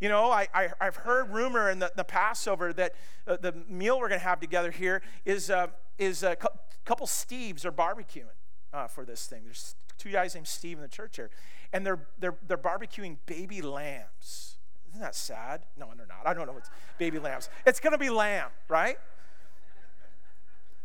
[0.00, 2.94] You know, I, I, have heard rumor in the, the Passover that
[3.26, 5.66] uh, the meal we're going to have together here is, uh,
[5.98, 6.38] is a
[6.86, 8.24] couple Steves are barbecuing
[8.72, 9.42] uh, for this thing.
[9.44, 11.28] There's two guys named Steve in the church here,
[11.74, 14.56] and they're, they're, they're barbecuing baby lambs.
[14.88, 15.66] Isn't that sad?
[15.76, 16.26] No, they're not.
[16.26, 17.50] I don't know what's baby lambs.
[17.66, 18.96] It's going to be lamb, right?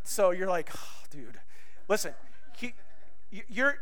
[0.03, 1.39] So you're like, oh, dude,
[1.87, 2.13] listen,
[2.57, 2.73] he,
[3.31, 3.75] you're,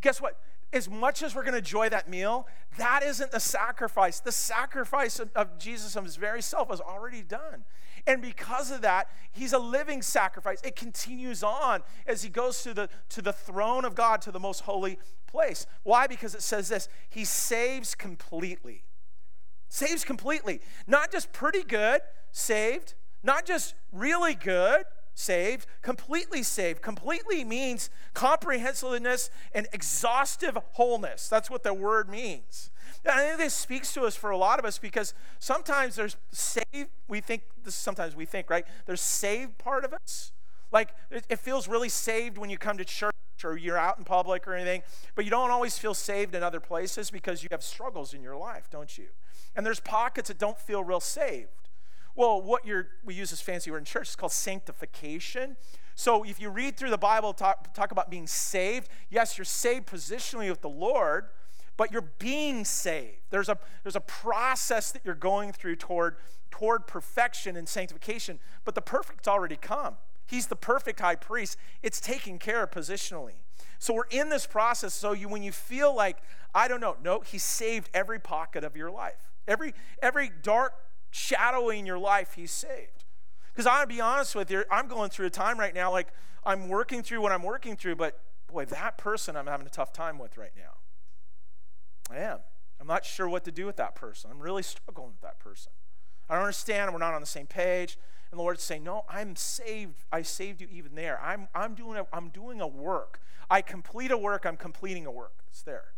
[0.00, 0.38] guess what?
[0.72, 4.20] As much as we're going to enjoy that meal, that isn't the sacrifice.
[4.20, 7.64] The sacrifice of, of Jesus of his very self was already done.
[8.06, 10.60] And because of that, he's a living sacrifice.
[10.62, 14.40] It continues on as he goes to the, to the throne of God, to the
[14.40, 15.66] most holy place.
[15.84, 16.06] Why?
[16.06, 18.84] Because it says this He saves completely.
[19.68, 20.60] Saves completely.
[20.86, 22.94] Not just pretty good, saved.
[23.22, 24.84] Not just really good,
[25.14, 25.66] saved.
[25.82, 26.82] Completely saved.
[26.82, 31.28] Completely means comprehensiveness and exhaustive wholeness.
[31.28, 32.70] That's what the word means.
[33.06, 36.90] I think this speaks to us for a lot of us because sometimes there's saved,
[37.06, 38.64] we think, this sometimes we think, right?
[38.86, 40.32] There's saved part of us.
[40.72, 43.12] Like it feels really saved when you come to church
[43.44, 44.82] or you're out in public or anything,
[45.14, 48.36] but you don't always feel saved in other places because you have struggles in your
[48.36, 49.06] life, don't you?
[49.54, 51.63] And there's pockets that don't feel real saved.
[52.16, 55.56] Well, what you're, we use this fancy word in church, it's called sanctification.
[55.94, 59.86] So if you read through the Bible, talk, talk about being saved, yes, you're saved
[59.86, 61.26] positionally with the Lord,
[61.76, 63.18] but you're being saved.
[63.30, 66.16] There's a, there's a process that you're going through toward,
[66.50, 69.96] toward perfection and sanctification, but the perfect's already come.
[70.26, 71.58] He's the perfect high priest.
[71.82, 73.34] It's taken care of positionally.
[73.78, 74.94] So we're in this process.
[74.94, 76.18] So you, when you feel like,
[76.54, 79.32] I don't know, no, he saved every pocket of your life.
[79.46, 80.72] Every, every dark
[81.14, 83.04] shadow in your life, he's saved.
[83.54, 86.08] Because to be honest with you, I'm going through a time right now, like
[86.44, 88.18] I'm working through what I'm working through, but
[88.50, 90.74] boy, that person I'm having a tough time with right now.
[92.10, 92.38] I am.
[92.80, 94.30] I'm not sure what to do with that person.
[94.30, 95.70] I'm really struggling with that person.
[96.28, 96.92] I don't understand.
[96.92, 97.96] We're not on the same page.
[98.30, 100.04] And the Lord's saying, No, I'm saved.
[100.10, 101.20] I saved you even there.
[101.22, 103.20] I'm, I'm, doing, a, I'm doing a work.
[103.48, 104.44] I complete a work.
[104.44, 105.44] I'm completing a work.
[105.48, 105.94] It's there.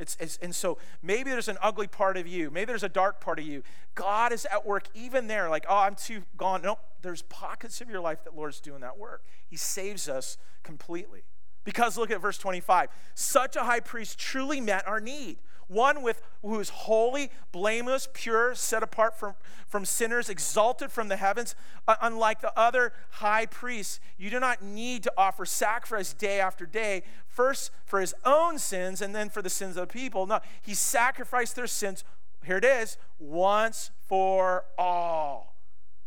[0.00, 2.50] It's, it's, and so maybe there's an ugly part of you.
[2.50, 3.62] Maybe there's a dark part of you.
[3.94, 5.48] God is at work even there.
[5.50, 6.62] Like, oh, I'm too gone.
[6.62, 9.22] No, there's pockets of your life that Lord's doing that work.
[9.46, 11.22] He saves us completely.
[11.64, 12.88] Because look at verse 25.
[13.14, 15.38] Such a high priest truly met our need.
[15.70, 19.34] One with who is holy, blameless, pure, set apart from,
[19.68, 21.54] from sinners, exalted from the heavens.
[21.86, 26.66] Uh, unlike the other high priests, you do not need to offer sacrifice day after
[26.66, 30.26] day, first for his own sins and then for the sins of the people.
[30.26, 32.02] No, he sacrificed their sins,
[32.44, 35.54] here it is, once for all,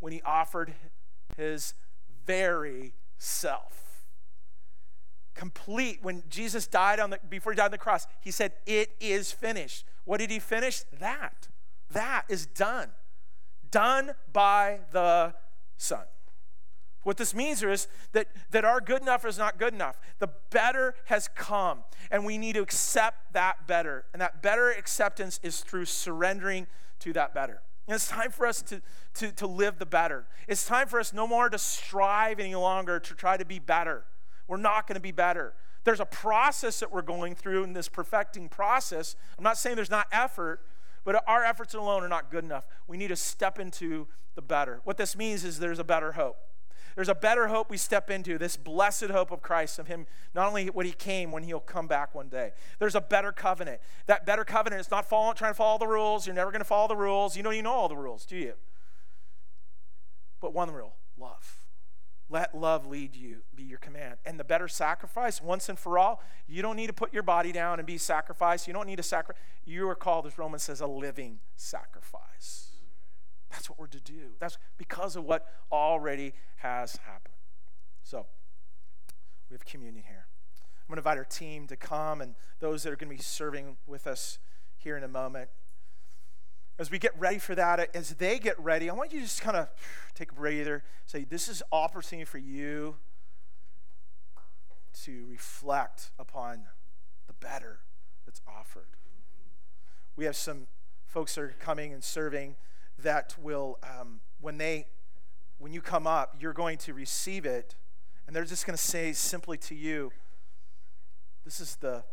[0.01, 0.73] when he offered
[1.37, 1.73] his
[2.25, 3.82] very self
[5.33, 8.91] complete when jesus died on the before he died on the cross he said it
[8.99, 11.47] is finished what did he finish that
[11.91, 12.89] that is done
[13.71, 15.33] done by the
[15.77, 16.05] son
[17.03, 19.99] what this means is that, that our good enough is not good enough.
[20.19, 24.05] The better has come, and we need to accept that better.
[24.13, 26.67] And that better acceptance is through surrendering
[26.99, 27.61] to that better.
[27.87, 28.81] And it's time for us to,
[29.15, 30.25] to, to live the better.
[30.47, 34.05] It's time for us no more to strive any longer to try to be better.
[34.47, 35.53] We're not going to be better.
[35.83, 39.15] There's a process that we're going through in this perfecting process.
[39.37, 40.61] I'm not saying there's not effort,
[41.03, 42.65] but our efforts alone are not good enough.
[42.87, 44.81] We need to step into the better.
[44.83, 46.37] What this means is there's a better hope.
[46.95, 50.47] There's a better hope we step into, this blessed hope of Christ, of Him, not
[50.47, 52.51] only when He came, when He'll come back one day.
[52.77, 53.81] There's a better covenant.
[54.05, 56.27] That better covenant is not trying to follow the rules.
[56.27, 57.35] You're never going to follow the rules.
[57.35, 58.53] You know, you know all the rules, do you?
[60.39, 61.62] But one rule love.
[62.29, 64.15] Let love lead you, be your command.
[64.25, 67.51] And the better sacrifice, once and for all, you don't need to put your body
[67.51, 68.67] down and be sacrificed.
[68.67, 69.41] You don't need to sacrifice.
[69.65, 72.71] You are called, as Romans says, a living sacrifice.
[73.51, 74.31] That's what we're to do.
[74.39, 77.35] That's because of what already has happened.
[78.03, 78.25] So,
[79.49, 80.25] we have communion here.
[80.57, 83.21] I'm going to invite our team to come and those that are going to be
[83.21, 84.39] serving with us
[84.75, 85.49] here in a moment.
[86.79, 89.41] As we get ready for that, as they get ready, I want you to just
[89.41, 89.69] kind of
[90.15, 92.95] take a breather, say, This is opportunity for you
[95.03, 96.63] to reflect upon
[97.27, 97.79] the better
[98.25, 98.87] that's offered.
[100.15, 100.67] We have some
[101.05, 102.55] folks that are coming and serving
[102.99, 104.87] that will, um, when they,
[105.59, 107.75] when you come up, you're going to receive it,
[108.25, 110.11] and they're just going to say simply to you,
[111.43, 112.03] "This is the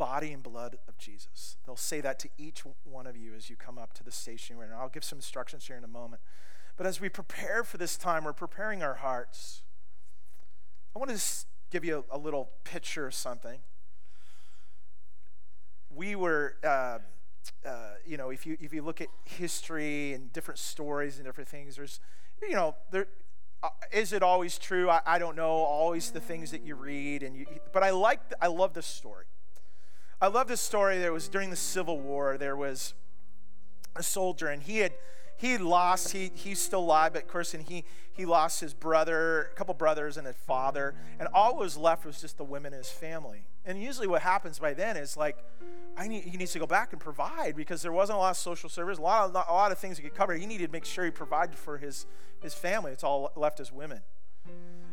[0.00, 3.56] body and blood of Jesus." They'll say that to each one of you as you
[3.56, 4.56] come up to the station.
[4.60, 6.22] And I'll give some instructions here in a moment.
[6.76, 9.62] But as we prepare for this time, we're preparing our hearts.
[10.96, 13.60] I want to just give you a, a little picture of something.
[15.94, 16.56] We were.
[16.64, 16.98] Uh,
[17.64, 21.48] uh, you know, if you if you look at history and different stories and different
[21.48, 21.98] things, there's,
[22.42, 23.06] you know, there
[23.62, 24.88] uh, is it always true?
[24.88, 25.50] I, I don't know.
[25.50, 29.26] Always the things that you read and you, but I like I love this story.
[30.20, 30.98] I love this story.
[30.98, 32.36] There was during the Civil War.
[32.36, 32.94] There was
[33.96, 34.92] a soldier and he had
[35.36, 39.50] he lost he he's still alive but of course and he he lost his brother
[39.52, 42.78] a couple brothers and a father and all was left was just the women in
[42.78, 45.36] his family and usually what happens by then is like
[45.96, 48.36] I need, he needs to go back and provide because there wasn't a lot of
[48.36, 50.32] social service, a lot of, a lot of things he could cover.
[50.34, 52.06] He needed to make sure he provided for his,
[52.40, 52.92] his family.
[52.92, 54.00] It's all left as women.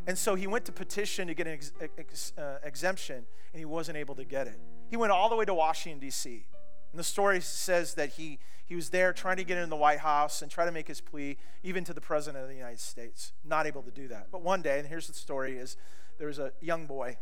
[0.07, 3.65] And so he went to petition to get an ex, ex, uh, exemption, and he
[3.65, 4.57] wasn't able to get it.
[4.89, 6.45] He went all the way to Washington, D.C.
[6.91, 9.99] And the story says that he, he was there trying to get in the White
[9.99, 13.33] House and try to make his plea, even to the President of the United States.
[13.43, 14.27] Not able to do that.
[14.31, 15.75] But one day, and here's the story, is
[16.17, 17.17] there was a young boy,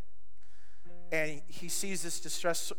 [1.12, 2.72] and he, he sees this distressed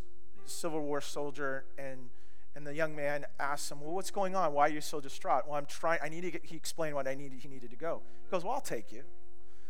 [0.45, 2.09] Civil War soldier, and
[2.55, 4.53] and the young man asks him, "Well, what's going on?
[4.53, 5.99] Why are you so distraught?" Well, I'm trying.
[6.01, 6.45] I need to get.
[6.45, 7.39] He explained what I needed.
[7.39, 8.01] He needed to go.
[8.23, 9.03] He goes, "Well, I'll take you."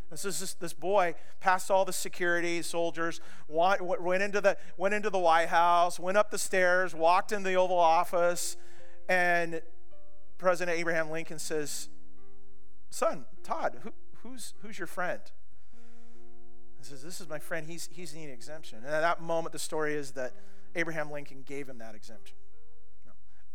[0.10, 5.10] This is this, this boy passed all the security soldiers, went into the went into
[5.10, 8.55] the White House, went up the stairs, walked in the Oval Office,
[9.10, 9.62] and
[10.38, 11.89] President Abraham Lincoln says,
[12.89, 13.91] "Son, Todd, who,
[14.24, 15.20] who's who's your friend?"
[16.78, 17.68] He says, "This is my friend.
[17.68, 20.32] He's he's needing exemption." And at that moment, the story is that
[20.76, 22.38] Abraham Lincoln gave him that exemption.
[23.05, 23.12] No,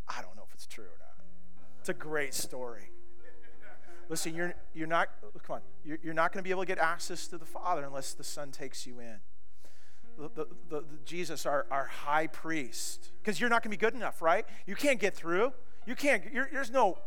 [0.07, 1.25] I don't know if it's true or not.
[1.81, 2.92] It's a great story.
[4.13, 5.09] Listen, you're, you're not,
[5.43, 7.83] come on, you're, you're not going to be able to get access to the Father
[7.83, 9.17] unless the Son takes you in.
[10.19, 13.95] The, the, the, Jesus, our, our high priest, because you're not going to be good
[13.95, 14.45] enough, right?
[14.67, 15.55] You can't get through.
[15.87, 16.99] You can't, there's no,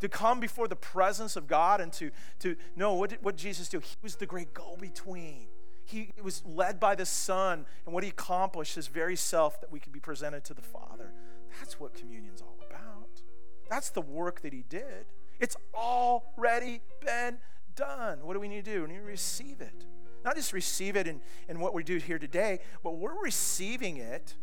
[0.00, 3.42] to come before the presence of God and to, to no, what did, what did
[3.42, 3.80] Jesus do?
[3.80, 5.48] He was the great go between.
[5.84, 9.80] He was led by the Son, and what he accomplished, his very self, that we
[9.80, 11.12] could be presented to the Father.
[11.58, 13.20] That's what communion's all about.
[13.68, 15.04] That's the work that he did.
[15.40, 17.38] It's already been
[17.74, 18.20] done.
[18.22, 18.82] What do we need to do?
[18.82, 19.86] We need to receive it.
[20.24, 24.34] Not just receive it in, in what we do here today, but we're receiving it,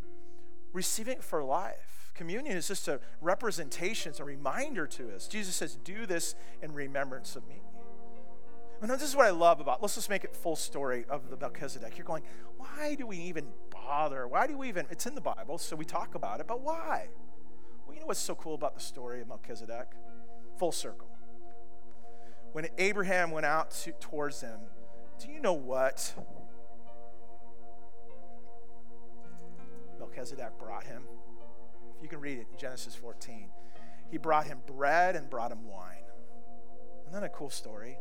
[0.73, 2.11] receiving it for life.
[2.13, 5.27] Communion is just a representation, it's a reminder to us.
[5.27, 7.61] Jesus says, Do this in remembrance of me.
[8.81, 11.37] And this is what I love about, let's just make it full story of the
[11.37, 11.97] Melchizedek.
[11.97, 12.23] You're going,
[12.57, 14.27] why do we even bother?
[14.27, 17.09] Why do we even, it's in the Bible, so we talk about it, but why?
[17.85, 19.91] Well, you know what's so cool about the story of Melchizedek?
[20.62, 21.07] Full circle.
[22.51, 24.59] When Abraham went out to, towards them,
[25.20, 26.14] do you know what
[29.97, 31.01] Melchizedek brought him?
[31.97, 33.49] If you can read it in Genesis 14,
[34.12, 36.03] he brought him bread and brought him wine.
[37.07, 37.97] Isn't that a cool story?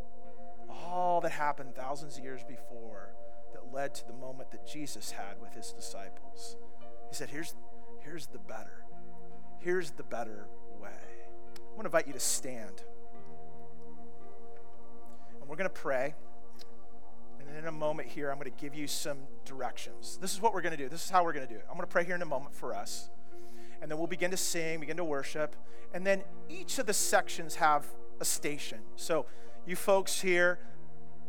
[0.69, 3.15] all that happened thousands of years before
[3.55, 6.57] that led to the moment that Jesus had with his disciples.
[7.09, 7.55] He said, Here's,
[8.05, 8.85] here's the better.
[9.61, 10.47] Here's the better
[10.79, 11.20] way.
[11.71, 12.83] I want to invite you to stand.
[15.41, 16.14] And we're going to pray.
[17.39, 20.18] And in a moment here, I'm going to give you some directions.
[20.21, 20.89] This is what we're going to do.
[20.89, 21.66] This is how we're going to do it.
[21.68, 23.11] I'm going to pray here in a moment for us.
[23.81, 25.57] And then we'll begin to sing, begin to worship.
[25.95, 27.87] And then each of the sections have
[28.21, 28.81] a station.
[28.97, 29.27] So
[29.66, 30.59] you folks here,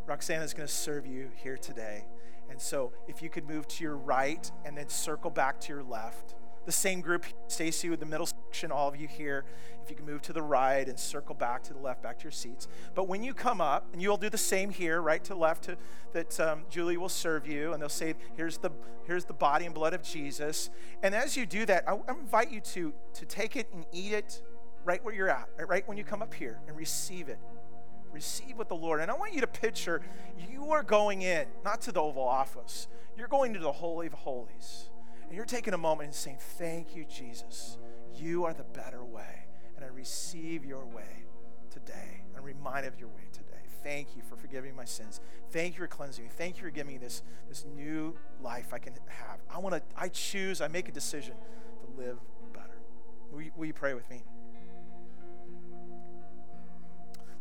[0.06, 2.06] Roxana is going to serve you here today.
[2.50, 5.84] And so if you could move to your right and then circle back to your
[5.84, 6.36] left.
[6.66, 9.46] The same group, Stacy with the middle section, all of you here,
[9.84, 12.24] if you can move to the right and circle back to the left, back to
[12.24, 12.68] your seats.
[12.94, 15.78] But when you come up, and you'll do the same here, right to left, to,
[16.14, 18.70] that um, Julie will serve you, and they'll say, here's the,
[19.06, 20.70] here's the body and blood of Jesus.
[21.02, 24.14] And as you do that, I, I invite you to, to take it and eat
[24.14, 24.44] it
[24.86, 27.40] right where you're at, right when you come up here, and receive it
[28.12, 29.00] receive with the Lord.
[29.00, 30.02] And I want you to picture
[30.50, 32.88] you are going in, not to the Oval Office,
[33.18, 34.91] you're going to the Holy of Holies.
[35.32, 37.78] And you're taking a moment and saying, Thank you, Jesus.
[38.14, 39.46] You are the better way.
[39.78, 41.24] And I receive your way
[41.70, 42.26] today.
[42.36, 43.48] I'm reminded of your way today.
[43.82, 45.22] thank you for forgiving my sins.
[45.52, 46.30] Thank you for cleansing me.
[46.38, 48.14] Thank you for giving me this, this new
[48.44, 49.40] life I can have.
[49.50, 51.36] I want to, I choose, I make a decision
[51.80, 52.18] to live
[52.52, 52.82] better.
[53.32, 54.26] Will you, will you pray with me?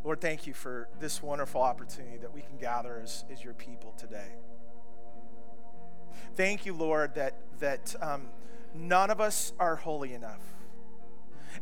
[0.05, 3.95] Lord, thank you for this wonderful opportunity that we can gather as, as your people
[3.99, 4.29] today.
[6.35, 8.29] Thank you, Lord, that, that um,
[8.75, 10.43] none of us are holy enough.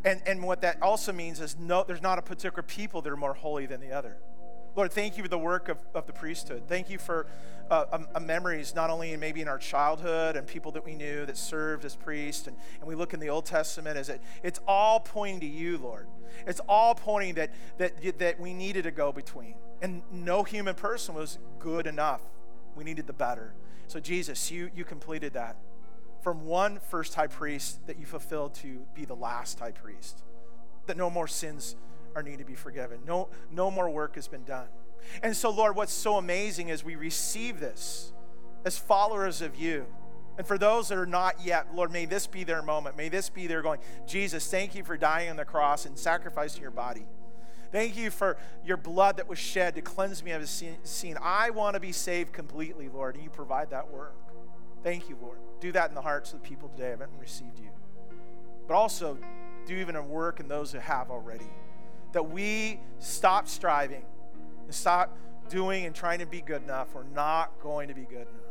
[0.04, 3.16] And, and what that also means is no, there's not a particular people that are
[3.16, 4.16] more holy than the other.
[4.76, 6.62] Lord, thank you for the work of, of the priesthood.
[6.68, 7.26] Thank you for
[7.70, 10.94] uh, um, uh, memories, not only in maybe in our childhood and people that we
[10.94, 12.46] knew that served as priests.
[12.46, 15.78] And, and we look in the Old Testament as it, it's all pointing to you,
[15.78, 16.06] Lord.
[16.46, 19.56] It's all pointing that, that, that we needed a go between.
[19.82, 22.22] And no human person was good enough.
[22.78, 23.54] We needed the better.
[23.88, 25.56] So, Jesus, you, you completed that
[26.22, 30.22] from one first high priest that you fulfilled to be the last high priest.
[30.86, 31.74] That no more sins
[32.14, 33.00] are needed to be forgiven.
[33.04, 34.68] No, no more work has been done.
[35.24, 38.12] And so, Lord, what's so amazing is we receive this
[38.64, 39.86] as followers of you.
[40.36, 42.96] And for those that are not yet, Lord, may this be their moment.
[42.96, 46.62] May this be their going, Jesus, thank you for dying on the cross and sacrificing
[46.62, 47.06] your body.
[47.70, 51.18] Thank you for your blood that was shed to cleanse me of sin.
[51.20, 54.14] I want to be saved completely, Lord, and you provide that work.
[54.82, 55.38] Thank you, Lord.
[55.60, 57.68] Do that in the hearts of the people today haven't received you.
[58.66, 59.18] But also,
[59.66, 61.48] do even a work in those who have already.
[62.12, 64.04] That we stop striving
[64.64, 65.16] and stop
[65.50, 66.94] doing and trying to be good enough.
[66.94, 68.48] We're not going to be good enough.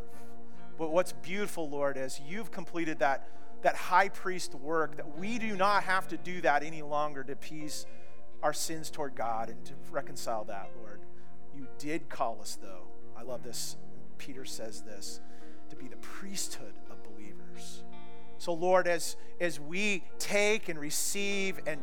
[0.77, 3.27] But what's beautiful, Lord, is you've completed that,
[3.63, 7.33] that high priest work, that we do not have to do that any longer to
[7.33, 7.87] appease
[8.43, 11.01] our sins toward God and to reconcile that, Lord.
[11.55, 12.87] You did call us, though.
[13.17, 13.77] I love this.
[14.17, 15.21] Peter says this
[15.69, 17.83] to be the priesthood of believers.
[18.39, 21.81] So, Lord, as, as we take and receive and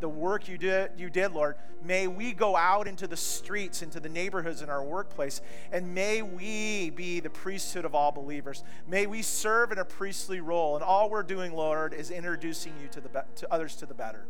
[0.00, 4.00] the work you did, you did, Lord, may we go out into the streets, into
[4.00, 8.64] the neighborhoods, in our workplace, and may we be the priesthood of all believers.
[8.88, 12.88] May we serve in a priestly role, and all we're doing, Lord, is introducing you
[12.88, 14.24] to, the, to others to the better,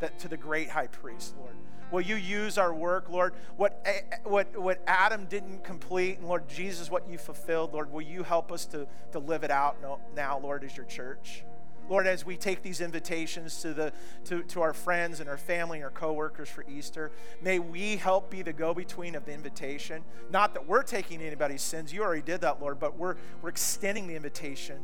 [0.00, 1.54] that, to the great high priest, Lord.
[1.90, 3.34] Will you use our work, Lord?
[3.56, 7.92] What, eh, eh, what, what Adam didn't complete, and Lord Jesus, what you fulfilled, Lord,
[7.92, 9.76] will you help us to, to live it out
[10.16, 11.44] now, Lord, as your church?
[11.88, 13.92] Lord, as we take these invitations to, the,
[14.24, 18.30] to, to our friends and our family and our coworkers for Easter, may we help
[18.30, 20.02] be the go between of the invitation.
[20.30, 24.06] Not that we're taking anybody's sins, you already did that, Lord, but we're, we're extending
[24.06, 24.78] the invitation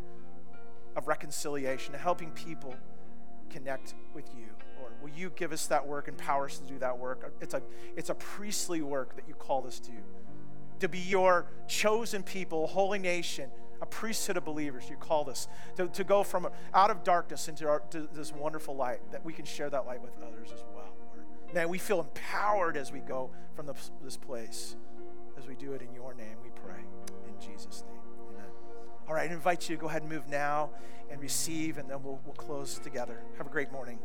[0.95, 2.75] of reconciliation, helping people
[3.49, 4.47] connect with you.
[5.03, 7.33] Will you give us that work and power us to do that work?
[7.41, 7.63] It's a,
[7.97, 9.93] it's a priestly work that you called us to.
[10.81, 13.51] To be your chosen people, holy nation,
[13.83, 14.89] a priesthood of believers.
[14.89, 19.01] You called us to, to go from out of darkness into our, this wonderful light,
[19.13, 21.55] that we can share that light with others as well, Lord.
[21.55, 24.77] Man, we feel empowered as we go from the, this place,
[25.39, 26.81] as we do it in your name, we pray.
[27.27, 28.51] In Jesus' name, amen.
[29.09, 30.71] All right, I invite you to go ahead and move now
[31.11, 33.23] and receive, and then we'll, we'll close together.
[33.39, 33.99] Have a great morning.